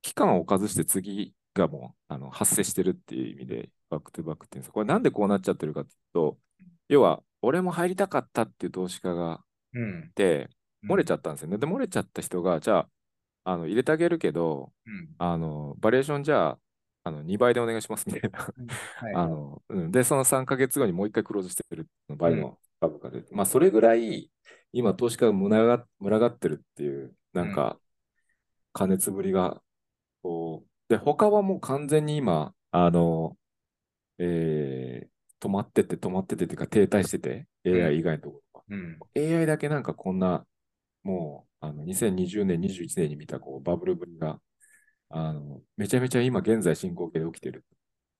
[0.00, 4.72] 期間を置かずして次がもうあの発生してるっていう意味で、 back to back っていうんです。
[4.72, 6.38] これなんでこうなっちゃってるかっていうと、
[6.88, 9.44] 要は、俺も入りたかったっていう投資家が
[9.74, 10.04] うん。
[10.06, 10.48] いて、
[10.84, 11.58] 漏れちゃったんですよね。
[11.58, 12.88] で、漏れちゃった人が、じゃあ、
[13.44, 15.08] あの入れてあげるけど、うん。
[15.18, 16.58] あの、バリュエーションじゃあ、
[17.04, 18.38] あの2倍でお願いしますみたいな。
[18.38, 19.14] はい。
[19.14, 24.30] あの、うん、で、その3ヶ月後にもう一回クローズしてる倍の株価で、まあ、それぐらい、
[24.72, 27.78] 今、投資家が群が群がってるっていう、なんか、
[28.72, 29.60] 加熱ぶりが、
[30.22, 33.36] こう、で、他はもう完全に今、あの、
[34.18, 38.98] えー、止まってて、止まっててっていうか、停滞してて、ん AI 以外のところうん。
[39.00, 39.06] は。
[39.16, 40.46] AI だけなんかこんな、
[41.02, 44.40] もう、あの、2020年、21年に見た、こう、バブルぶりが、
[45.10, 47.64] あの、めちゃめちゃ今現在進行形で起きてる。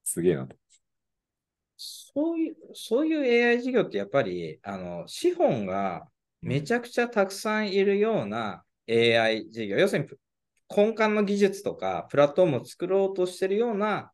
[0.05, 0.57] すげえなと。
[1.76, 6.09] そういう、そういう AI 事業ってやっぱり、あの、資本が
[6.40, 10.11] めちゃくちゃたくさんいるような AI 事業、要するに
[10.74, 14.12] 根幹の技術とかプラットフォームを作ろうとしてるような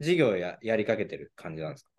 [0.00, 1.89] 事業をややりかけてる感じなんですか？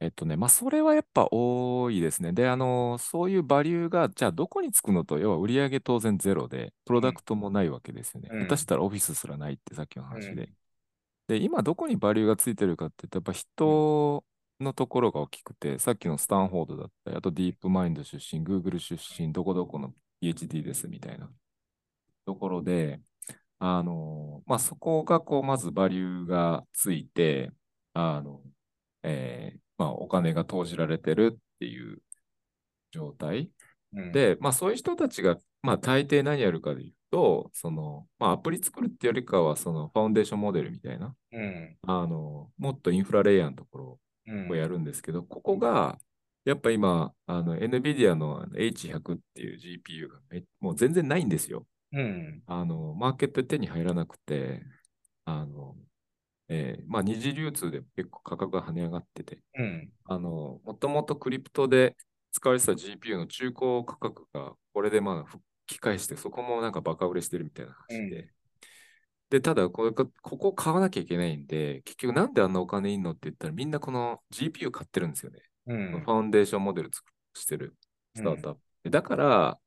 [0.00, 2.32] えっとね、まあ、それはやっぱ多いですね。
[2.32, 8.28] で、あの、そういうバリューが、じゃあどこにつくのと、要は売上当然ゼロで、プロダクトもないわけですよね。
[8.32, 10.42] うん下手したらオフィスすらないってさっきの話で。
[10.44, 10.54] うん
[11.28, 14.24] で、今どこにバリューがついてるかって言うと、やっぱ人
[14.60, 21.30] のところが大きくて、さっきのスタンフォードだったり、あとディープマインド出身、Google 出身、どこどこの PhD ですみたいな
[22.26, 23.00] ところで、
[23.58, 27.52] あの、まあ、そこがこう、まずバリューがついて、
[27.94, 28.42] あの、
[29.02, 32.02] えーまあ、お金が投じられてるっていう
[32.92, 33.50] 状態。
[33.94, 45.98] うん、で、まあ、そういう人たちが、まあ、大抵何やるかで言うと、その、まあ、アプリ作るってよりかは、その、ファウンデーションモデルみたいな、うん、あの、もっとインフラレイヤーのところうん、をやるんですけど、ここが、
[46.44, 51.66] やっぱ今、あの、NVIDIA の H100 っていう GPU がめもう全然ないんですよ。
[51.92, 54.62] うん、あの、マーケットで手に入らなくて、
[55.24, 55.76] あの、
[56.48, 61.96] えーまあ、二次流通で結構価格が跳ね上がってて、うん、あの、もともとクリプトで
[62.32, 68.20] 使われてた GPU の中古価格が、これでまあ、復帰返して、そこもなんかバカ売れしてるみたいな話で。
[68.20, 68.30] うん
[69.30, 75.40] で、ただこれか、ここ買わなきゃいけないんで、結局なんであんなお金いんのって言ったら、みんなこの GPU 買ってるんですよね。
[75.66, 77.76] うんファウンデーションモデル作してる
[78.14, 78.60] スタートアップ。
[78.84, 79.58] でだから、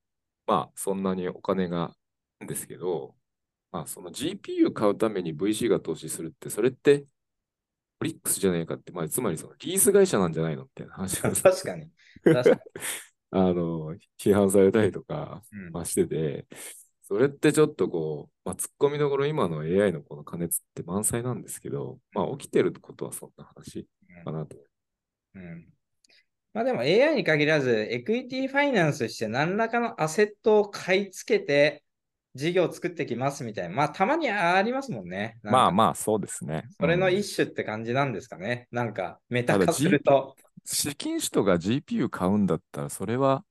[0.47, 1.95] まあ、そんなにお金が
[2.43, 3.15] んですけど、
[3.71, 7.05] まあ、その GPU 買うために VC が投資するって、それって、
[8.01, 11.91] オリックスじゃないかって、まあ、つまりそのリース会社なんじゃないのみたいな話が 確かに。
[12.23, 12.61] 確かに。
[13.33, 16.47] あの、批判されたりとか、うんまあ、してて、
[17.03, 23.87] それってちょっとこう、まあ、突っ込みどころ今の AI のこの加熱って満載なんですけど、まあ、起きてることはそんな話
[24.25, 24.57] かなと。
[25.35, 25.67] うん
[26.53, 31.85] まあでも AI に限らず、エクイティファイナンスして何らかのアセットを買い付けて
[32.35, 33.75] 事業を作ってきますみたいな。
[33.75, 35.37] まあたまにありますもんね。
[35.43, 36.67] なんかまあまあ、そうですね。
[36.79, 38.67] それのうん一種って感じなんですかね。
[38.71, 40.35] なんかメタ化すると。
[40.63, 43.43] 資金使途が GPU 買うんだったら、それは、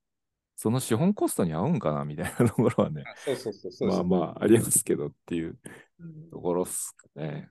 [0.56, 5.58] その資本コストに合うんかなみたいなところはね、あそうそうそうそうまあまあ、ありますけどっていう
[5.98, 7.50] うんところっすかね。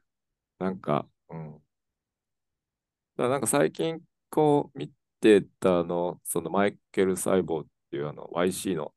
[0.59, 1.61] なんか、うん。
[3.17, 8.93] だなんか最近、こう、見てたあの、そのマイケル・サイボーっていうあの YC の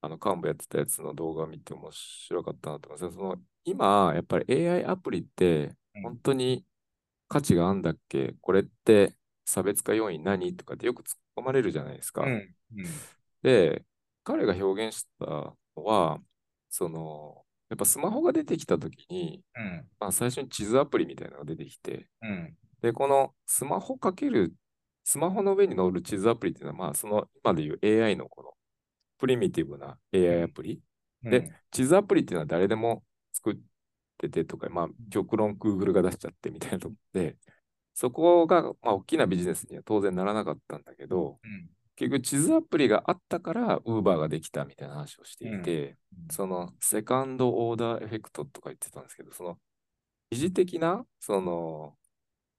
[0.00, 3.14] あの、幹部やってたやつの動画を見て面白かったなと思います。
[3.14, 6.64] その、今、やっぱり AI アプリって、本当に
[7.28, 8.34] 価値があんだっけ？
[8.40, 12.22] これって差別化要因何とかってよく突っ込まれるじゃないですか。
[12.22, 12.28] うん。
[12.76, 12.84] うん。
[13.42, 13.84] で、
[14.24, 16.20] 彼が表現したのは、
[16.68, 19.88] その、やっぱスマホが出てきたときに、うん。
[19.98, 22.56] まあ、最初に地図アプリみたいなのが出てきて、うん。
[22.82, 24.54] で、このスマホかける、
[25.04, 28.55] スマホの上に乗る地図アプリっていうのは、まあ、その今でいう AI のこの
[29.18, 30.80] プリミティブな AI アプリ？
[31.22, 33.02] で、地図アプリっていうのは誰でも
[33.32, 33.56] 作っ
[34.18, 37.36] ててとか、まあ、極論 Google が出しちゃってみたいなとこで、
[37.94, 41.70] そこが、まあ、大きなビジネスには当然ならなかったんだけど、うん。
[41.96, 46.28] 結局地図アプリがあったから、Uber ができたみたいな話をしていて、うん。
[46.30, 49.58] そのセカンドオーダーエフェクトとか言ってたんですけど、その
[50.30, 51.94] 疑似的な、その、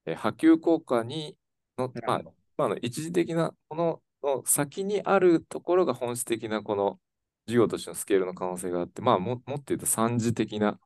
[0.06, 1.38] え波及効果に
[1.78, 2.22] の、まあ、
[2.58, 7.00] まあ、一時的なものの先にあるところが本質的なこの
[7.48, 10.80] 事業としてのスケールの可能性があって、まあも、もっと言うと三次的な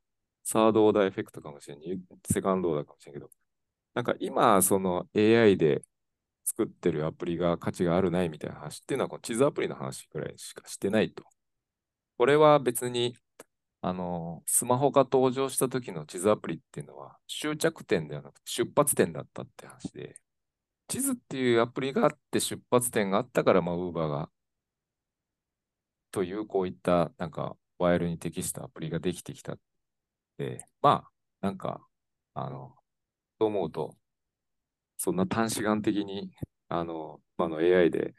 [0.43, 1.99] サードオーダーエフェクトかもしれない、
[2.31, 3.31] セカンドオーダーかもしれないけど、
[3.93, 5.83] なんか今、その AI で
[6.43, 11.23] 作ってるアプリが価値があるないみたいな話っていうのは、この地図アプリの話くらいしかしてないと。
[12.17, 13.17] これは別に、
[13.81, 20.15] あの、スマホが登場した時の地図アプリっていうのは終着点ではなくて出発点だったって話で、
[20.91, 24.29] 地図っていうアプリがあって出発点があったから、まあ、Uber が、
[26.11, 29.57] というこういったなんかワイルに適したアプリができてきた
[30.37, 31.11] で、まあ、
[31.47, 31.87] なんか、
[32.35, 32.75] あの、
[33.39, 33.97] と思うと、
[34.97, 36.31] そんな短視眼的に、
[36.69, 38.13] あの、まあの AI で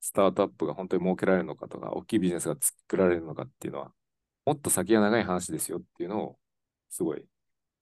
[0.00, 3.92] スタートアップが本当に儲けられるのかとか、大きいビジネスが作られるのかっていうのは、
[4.46, 6.40] もっと先が長い話ですよっていうのを、
[6.90, 7.24] すごい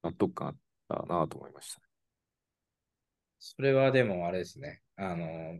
[0.05, 0.57] 納得感あっ
[0.89, 1.84] たなと思いました。
[3.47, 4.81] それはでもあれですね。
[4.97, 5.59] あの、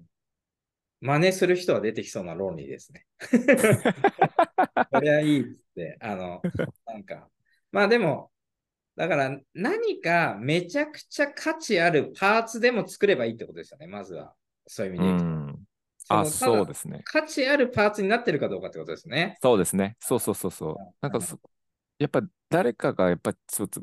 [1.03, 3.05] 真似する人は出てきそうな論理ですね。
[4.91, 6.43] それはいいっつって、あの、
[6.87, 7.29] なんか、
[7.73, 8.31] まあでも、
[8.97, 14.33] だから何かめちゃくちゃ価値あるパーツでも作ればいいってことですよね、まずは。
[14.67, 15.29] そういう意味うでいくと。
[15.29, 15.65] ん。
[16.09, 17.03] あ、のそうですね。
[17.05, 19.37] 価値あるパーツになってるかどうかってことですね。
[19.43, 19.97] そうですね。
[20.01, 20.77] そうそうそうそう。
[21.03, 21.39] なんかそ、
[21.99, 23.83] やっぱ誰かがやっぱちょっと、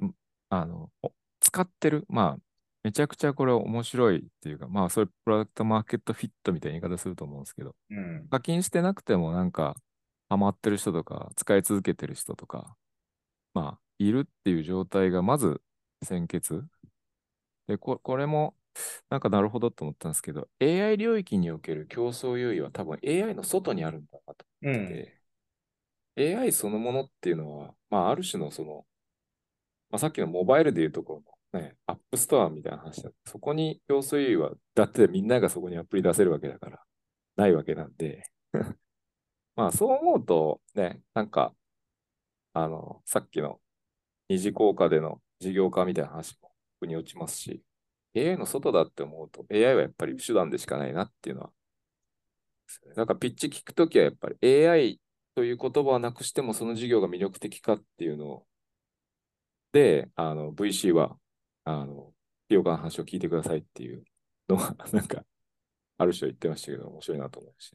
[0.50, 2.51] あの、お使ってる、まあ、
[2.84, 8.28] めちゃくちゃこれ面白いっていうか、まあ、それプロダクトマーケットフィットみたいな言い方すると思うんですけど、うん。
[8.30, 9.76] 課金してなくてもなんか、
[10.30, 12.76] ハマってる人とか、使い続けてる人とか、
[13.54, 15.62] まあ、いるっていう状態がまず
[16.04, 16.66] 先決。
[17.68, 18.56] で、ここれも、
[19.10, 24.76] なんかなるほどと思ったんですけど、AI 領域における競争優位は多分 AI の外にあるんだなとうん。
[24.76, 25.22] 思って
[26.16, 28.86] て、AI そのものっていうのは、まあ、ある種のその、
[29.90, 36.80] まあ、さっきのモバイルでいうところのね、 App Store みたいな話だそこに競争優位は、だってみんながそこにアプリ出せるわけだから、
[37.36, 38.24] ないわけなんで、
[39.56, 41.56] まあそう思うと、ね、なんか、
[42.54, 43.62] あの、さっきの
[44.30, 47.64] 二次効果での事業化みたいな話も腑に落ちますし、
[48.16, 51.54] AI の外だって思うと、AI はやっぱり手段でしかないなっていうのは、
[52.96, 54.38] なんかピッチ聞くときはやっぱり
[54.68, 55.00] AI
[55.36, 58.48] という言葉はなくしてもその事業が魅力的かっていうのを、
[59.72, 61.18] で、あの、VC は、
[61.80, 62.14] あの、
[62.48, 64.04] 企業家の話を聞いてくださいっていう
[64.50, 65.24] のは、 なんか、
[65.98, 67.74] ある人は言ってましたけど、面白いなと思いまし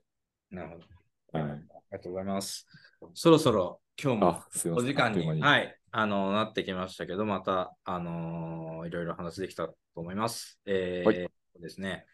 [0.51, 0.85] なるほど。
[1.33, 1.39] た。
[1.39, 1.51] はい。
[1.51, 2.67] ありがとうございます。
[3.15, 4.45] そろそろ今日も。
[4.77, 10.61] お時間に、はい、あの、なってきましたけど、また、あのーいろいろ話できたと思います。
[10.67, 11.31] えーはい
[11.61, 12.05] ですね。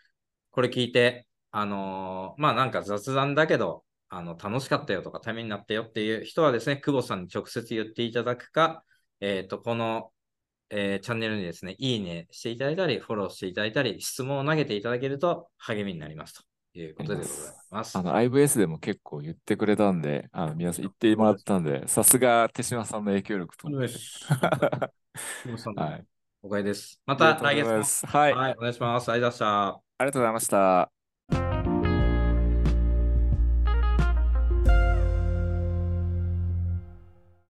[0.52, 8.84] これ聞いて、あのーまあなんか雑談だけど、あの、楽しかったよとか、ためになったよっていう人はですね、久保さんに直接言っていただくか、
[9.20, 10.12] えっ、と、この、
[10.74, 17.98] えーチャンネルにですね、いいねしていただいたり、フォローしていただいたり、質問を投げていただけると励みになりますということでございます。
[17.98, 23.94] あの、IVS でも結構言ってくれたんで、あの、皆さん言ってもらったんで、さすが手島さんの影響力と思って。
[25.76, 26.06] はい。
[26.42, 27.00] おかげです。
[27.04, 27.82] また来月も。
[28.08, 28.34] はい。
[28.34, 29.10] はい、お願いします。
[29.10, 29.82] ありがとうございました。
[29.98, 31.01] ありがとうございました。